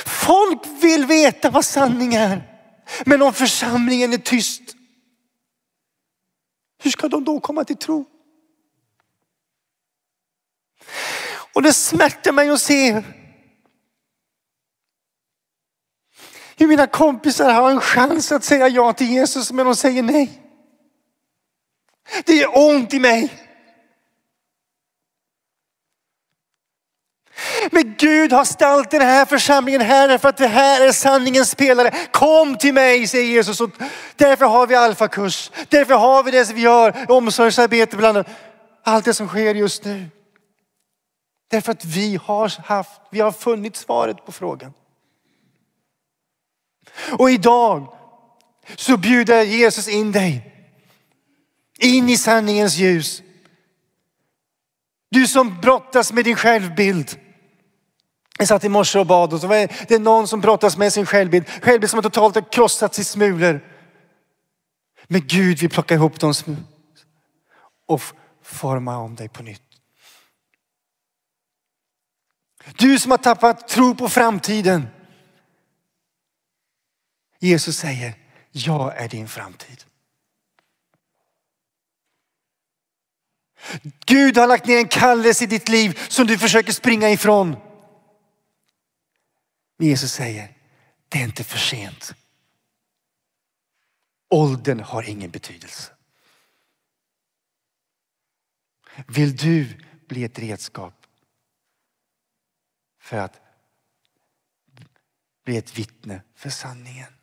Folk 0.06 0.66
vill 0.66 1.06
veta 1.06 1.50
vad 1.50 1.66
sanning 1.66 2.14
är. 2.14 2.54
Men 3.06 3.22
om 3.22 3.34
församlingen 3.34 4.14
är 4.14 4.18
tyst, 4.18 4.62
hur 6.84 6.92
ska 6.92 7.08
de 7.08 7.24
då 7.24 7.40
komma 7.40 7.64
till 7.64 7.78
tro? 7.78 8.06
Och 11.54 11.62
det 11.62 11.74
smärtar 11.74 12.32
mig 12.32 12.50
att 12.50 12.62
se 12.62 13.04
hur 16.58 16.68
mina 16.68 16.88
kompisar 16.88 17.54
har 17.54 17.72
en 17.72 17.82
chans 17.82 18.32
att 18.32 18.44
säga 18.44 18.68
ja 18.68 18.94
till 18.94 19.10
Jesus 19.12 19.52
men 19.52 19.66
de 19.66 19.76
säger 19.76 20.04
nej. 20.04 20.42
Det 22.26 22.42
är 22.42 22.58
ont 22.58 22.94
i 22.94 23.00
mig. 23.00 23.47
Men 27.72 27.96
Gud 27.98 28.34
har 28.34 28.46
ställt 28.46 28.92
den 28.92 29.02
här 29.02 29.26
församlingen 29.26 29.82
här 29.82 30.18
för 30.18 30.30
att 30.30 30.38
det 30.38 30.48
här 30.48 30.88
är 30.88 30.92
sanningens 30.92 31.50
spelare. 31.50 31.92
Kom 32.12 32.58
till 32.58 32.74
mig 32.74 33.08
säger 33.08 33.26
Jesus 33.26 33.62
och 33.62 33.70
därför 34.16 34.46
har 34.46 34.68
vi 34.68 34.76
alfakurs. 34.76 35.52
Därför 35.70 35.94
har 35.94 36.24
vi 36.24 36.32
det 36.32 36.46
som 36.46 36.56
vi 36.56 36.62
gör, 36.62 37.06
omsorgsarbete 37.12 37.98
bland 37.98 38.18
annat. 38.18 38.28
allt 38.84 39.06
det 39.06 39.14
som 39.14 39.28
sker 39.28 39.56
just 39.56 39.86
nu. 39.86 40.06
Därför 41.50 41.72
att 41.72 41.86
vi 41.86 42.20
har 42.24 42.62
haft, 42.66 43.02
vi 43.12 43.20
har 43.20 43.32
funnit 43.32 43.76
svaret 43.76 44.26
på 44.26 44.32
frågan. 44.32 44.74
Och 47.12 47.32
idag 47.32 47.94
så 48.76 48.98
bjuder 48.98 49.44
Jesus 49.44 49.88
in 49.88 50.12
dig 50.12 50.54
in 51.80 52.10
i 52.10 52.18
sanningens 52.18 52.78
ljus. 52.78 53.24
Du 55.10 55.28
som 55.28 55.62
brottas 55.62 56.14
med 56.14 56.26
din 56.26 56.36
självbild. 56.36 57.20
Jag 58.38 58.48
satt 58.48 58.64
i 58.64 58.70
morse 58.70 59.00
och 59.00 59.06
bad 59.06 59.34
och 59.34 59.42
så 59.42 59.48
var 59.48 59.88
det 59.88 60.00
någon 60.00 60.28
som 60.28 60.42
brottas 60.42 60.78
med 60.78 60.94
sin 60.94 61.06
självbild. 61.06 61.50
Självbild 61.62 61.90
som 61.90 61.98
har 61.98 62.10
totalt 62.10 62.52
krossats 62.52 63.00
i 63.00 63.04
smulor. 63.04 63.62
Men 65.08 65.28
Gud 65.28 65.60
vill 65.60 65.70
plocka 65.70 65.94
ihop 65.94 66.20
dem 66.20 66.34
och 67.88 68.02
forma 68.44 68.98
om 68.98 69.16
dig 69.16 69.30
på 69.30 69.44
nytt. 69.44 69.62
Du 72.78 73.00
som 73.00 73.12
har 73.12 73.18
tappat 73.18 73.68
tro 73.68 73.96
på 73.96 74.10
framtiden. 74.10 74.88
Jesus 77.40 77.78
säger, 77.78 78.14
jag 78.52 78.98
är 78.98 79.10
din 79.10 79.28
framtid. 79.28 79.84
Gud 84.06 84.38
har 84.38 84.48
lagt 84.48 84.66
ner 84.66 84.78
en 84.78 84.88
kallelse 84.88 85.44
i 85.44 85.48
ditt 85.48 85.70
liv 85.70 86.00
som 86.10 86.28
du 86.28 86.38
försöker 86.38 86.72
springa 86.72 87.10
ifrån. 87.10 87.56
Men 89.78 89.88
Jesus 89.88 90.12
säger, 90.12 90.58
det 91.10 91.20
är 91.20 91.24
inte 91.24 91.44
för 91.44 91.58
sent. 91.58 92.14
Åldern 94.30 94.80
har 94.80 95.10
ingen 95.10 95.32
betydelse. 95.32 95.94
Vill 99.08 99.36
du 99.36 99.78
bli 100.08 100.24
ett 100.24 100.40
redskap 100.40 101.08
för 103.00 103.18
att 103.18 103.42
bli 105.44 105.58
ett 105.58 105.78
vittne 105.78 106.22
för 106.36 106.50
sanningen? 106.50 107.14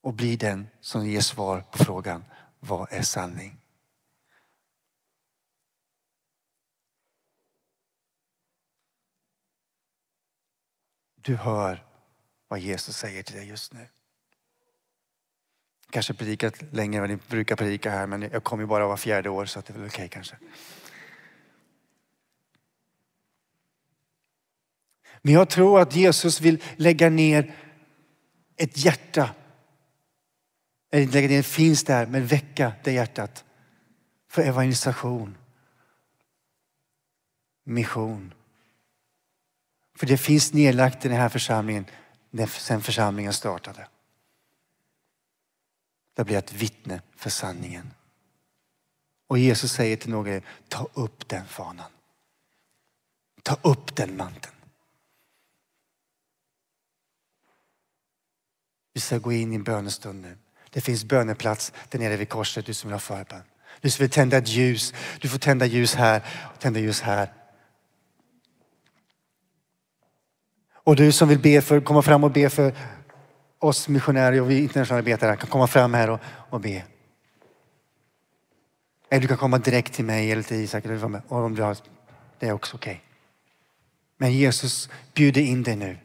Och 0.00 0.14
bli 0.14 0.36
den 0.36 0.68
som 0.80 1.06
ger 1.06 1.20
svar 1.20 1.60
på 1.60 1.84
frågan, 1.84 2.24
vad 2.60 2.92
är 2.92 3.02
sanning? 3.02 3.63
Du 11.24 11.36
hör 11.36 11.84
vad 12.48 12.58
Jesus 12.58 12.96
säger 12.96 13.22
till 13.22 13.36
dig 13.36 13.48
just 13.48 13.72
nu. 13.72 13.86
Kanske 15.90 16.14
predikat 16.14 16.62
längre 16.72 16.96
än 16.96 17.00
vad 17.00 17.10
ni 17.10 17.18
brukar 17.28 17.56
predika 17.56 17.90
här 17.90 18.06
men 18.06 18.22
jag 18.22 18.44
kommer 18.44 18.62
ju 18.62 18.66
bara 18.66 18.86
var 18.86 18.96
fjärde 18.96 19.28
år 19.30 19.46
så 19.46 19.60
det 19.60 19.70
är 19.70 19.72
väl 19.72 19.88
okej 19.88 19.96
okay, 19.96 20.08
kanske. 20.08 20.36
Men 25.22 25.34
jag 25.34 25.50
tror 25.50 25.80
att 25.80 25.96
Jesus 25.96 26.40
vill 26.40 26.62
lägga 26.76 27.10
ner 27.10 27.54
ett 28.56 28.84
hjärta. 28.84 29.34
Eller 30.90 31.02
inte 31.02 31.14
lägga 31.14 31.28
ner, 31.28 31.42
finns 31.42 31.84
där, 31.84 32.06
men 32.06 32.26
väcka 32.26 32.72
det 32.84 32.92
hjärtat 32.92 33.44
för 34.28 34.42
evangelisation, 34.42 35.36
mission. 37.64 38.34
För 39.96 40.06
det 40.06 40.18
finns 40.18 40.52
nedlagt 40.52 41.04
i 41.04 41.08
den 41.08 41.16
här 41.16 41.28
församlingen 41.28 41.86
sen 42.48 42.82
församlingen 42.82 43.32
startade. 43.32 43.88
Det 46.14 46.24
blir 46.24 46.38
ett 46.38 46.52
vittne 46.52 47.02
för 47.16 47.30
sanningen. 47.30 47.90
Och 49.26 49.38
Jesus 49.38 49.72
säger 49.72 49.96
till 49.96 50.10
några, 50.10 50.40
ta 50.68 50.88
upp 50.94 51.28
den 51.28 51.46
fanan. 51.46 51.90
Ta 53.42 53.58
upp 53.62 53.96
den 53.96 54.16
manteln. 54.16 54.54
Vi 58.92 59.00
ska 59.00 59.18
gå 59.18 59.32
in 59.32 59.52
i 59.52 59.56
en 59.56 59.64
bönestund 59.64 60.22
nu. 60.22 60.38
Det 60.70 60.80
finns 60.80 61.04
böneplats 61.04 61.72
där 61.88 61.98
nere 61.98 62.16
vid 62.16 62.28
korset, 62.28 62.66
du 62.66 62.74
som 62.74 62.88
vill 62.88 62.94
ha 62.94 63.00
förbön. 63.00 63.42
Du 63.80 63.90
som 63.90 64.02
vill 64.02 64.10
tända 64.10 64.36
ett 64.36 64.48
ljus, 64.48 64.94
du 65.20 65.28
får 65.28 65.38
tända 65.38 65.66
ljus 65.66 65.94
här 65.94 66.24
och 66.54 66.60
tända 66.60 66.80
ljus 66.80 67.00
här. 67.00 67.32
Och 70.84 70.96
du 70.96 71.12
som 71.12 71.28
vill 71.28 71.38
be 71.38 71.62
för, 71.62 71.80
komma 71.80 72.02
fram 72.02 72.24
och 72.24 72.30
be 72.30 72.50
för 72.50 72.74
oss 73.58 73.88
missionärer 73.88 74.40
och 74.40 74.50
vi 74.50 74.62
internationella 74.62 74.98
arbetare 74.98 75.36
kan 75.36 75.50
komma 75.50 75.66
fram 75.66 75.94
här 75.94 76.10
och, 76.10 76.20
och 76.50 76.60
be. 76.60 76.82
Eller 79.10 79.22
du 79.22 79.28
kan 79.28 79.36
komma 79.36 79.58
direkt 79.58 79.94
till 79.94 80.04
mig 80.04 80.32
eller 80.32 80.42
till 80.42 80.56
Isak 80.56 80.84
eller 80.84 81.32
om 81.32 81.54
du 81.54 81.62
har, 81.62 81.76
det 82.38 82.48
är 82.48 82.52
också 82.52 82.76
okej. 82.76 82.92
Okay. 82.92 83.00
Men 84.16 84.32
Jesus 84.32 84.88
bjuder 85.14 85.40
in 85.40 85.62
dig 85.62 85.76
nu. 85.76 85.98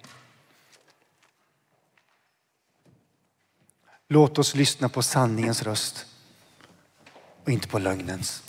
Låt 4.08 4.40
oss 4.40 4.56
lyssna 4.56 4.90
på 4.90 5.02
sanningens 5.02 5.64
röst 5.64 6.06
och 7.44 7.50
inte 7.50 7.68
på 7.68 7.80
lögnens. 7.80 8.44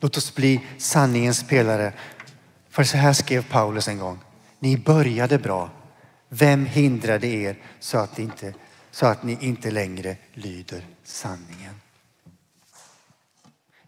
Låt 0.00 0.16
oss 0.16 0.34
bli 0.34 0.66
sanningens 0.78 1.38
spelare. 1.38 1.92
För 2.68 2.84
så 2.84 2.96
här 2.96 3.12
skrev 3.12 3.48
Paulus 3.50 3.88
en 3.88 3.98
gång. 3.98 4.18
Ni 4.58 4.76
började 4.76 5.38
bra. 5.38 5.70
Vem 6.28 6.66
hindrade 6.66 7.26
er 7.26 7.58
så 7.80 7.98
att, 7.98 8.18
inte, 8.18 8.54
så 8.90 9.06
att 9.06 9.22
ni 9.22 9.38
inte 9.40 9.70
längre 9.70 10.16
lyder 10.34 10.86
sanningen? 11.02 11.74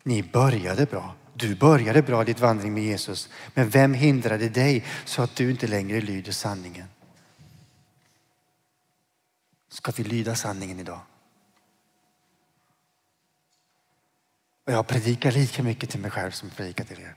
Ni 0.03 0.23
började 0.23 0.87
bra. 0.87 1.15
Du 1.35 1.55
började 1.57 2.03
bra 2.03 2.25
ditt 2.25 2.41
vandring 2.41 2.75
med 2.75 2.83
Jesus. 2.83 3.29
Men 3.55 3.69
vem 3.69 3.95
hindrade 3.95 4.49
dig 4.49 4.85
så 5.05 5.23
att 5.23 5.37
du 5.37 5.51
inte 5.51 5.67
längre 5.67 6.01
lyder 6.01 6.33
sanningen? 6.33 6.87
Ska 9.69 9.93
vi 9.97 10.05
lyda 10.05 10.35
sanningen 10.35 10.81
idag? 10.81 11.01
Och 14.65 14.73
jag 14.73 14.87
predikar 14.87 15.33
lika 15.33 15.63
mycket 15.63 15.91
till 15.91 16.01
mig 16.01 16.11
själv 16.11 16.31
som 16.31 16.49
jag 16.49 16.57
predikar 16.57 16.85
till 16.85 17.01
er. 17.01 17.15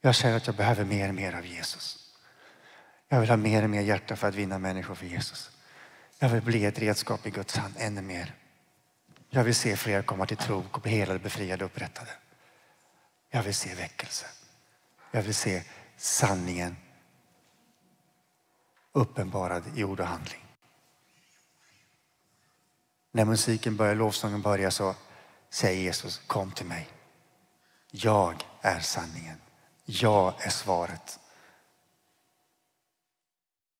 Jag 0.00 0.14
känner 0.14 0.36
att 0.36 0.46
jag 0.46 0.56
behöver 0.56 0.84
mer 0.84 1.08
och 1.08 1.14
mer 1.14 1.32
av 1.32 1.46
Jesus. 1.46 2.12
Jag 3.08 3.20
vill 3.20 3.28
ha 3.28 3.36
mer 3.36 3.62
och 3.62 3.70
mer 3.70 3.80
hjärta 3.80 4.16
för 4.16 4.28
att 4.28 4.34
vinna 4.34 4.58
människor 4.58 4.94
för 4.94 5.06
Jesus. 5.06 5.50
Jag 6.18 6.28
vill 6.28 6.42
bli 6.42 6.64
ett 6.64 6.78
redskap 6.78 7.26
i 7.26 7.30
Guds 7.30 7.56
hand 7.56 7.74
ännu 7.78 8.02
mer. 8.02 8.34
Jag 9.30 9.44
vill 9.44 9.54
se 9.54 9.76
fler 9.76 10.02
komma 10.02 10.26
till 10.26 10.36
tro 10.36 10.64
och 10.72 10.80
bli 10.80 10.92
helade, 10.92 11.18
befriade 11.18 11.64
och 11.64 11.70
upprättade. 11.70 12.10
Jag 13.30 13.42
vill 13.42 13.54
se 13.54 13.74
väckelse. 13.74 14.26
Jag 15.10 15.22
vill 15.22 15.34
se 15.34 15.62
sanningen 15.96 16.76
uppenbarad 18.92 19.62
i 19.78 19.84
ord 19.84 20.00
och 20.00 20.06
handling. 20.06 20.44
När 23.12 23.24
musiken 23.24 23.76
börjar, 23.76 23.94
lovsången 23.94 24.42
börjar 24.42 24.70
så 24.70 24.94
säger 25.50 25.82
Jesus 25.82 26.18
kom 26.26 26.52
till 26.52 26.66
mig. 26.66 26.88
Jag 27.90 28.44
är 28.60 28.80
sanningen. 28.80 29.40
Jag 29.92 30.32
är 30.38 30.50
svaret. 30.50 31.19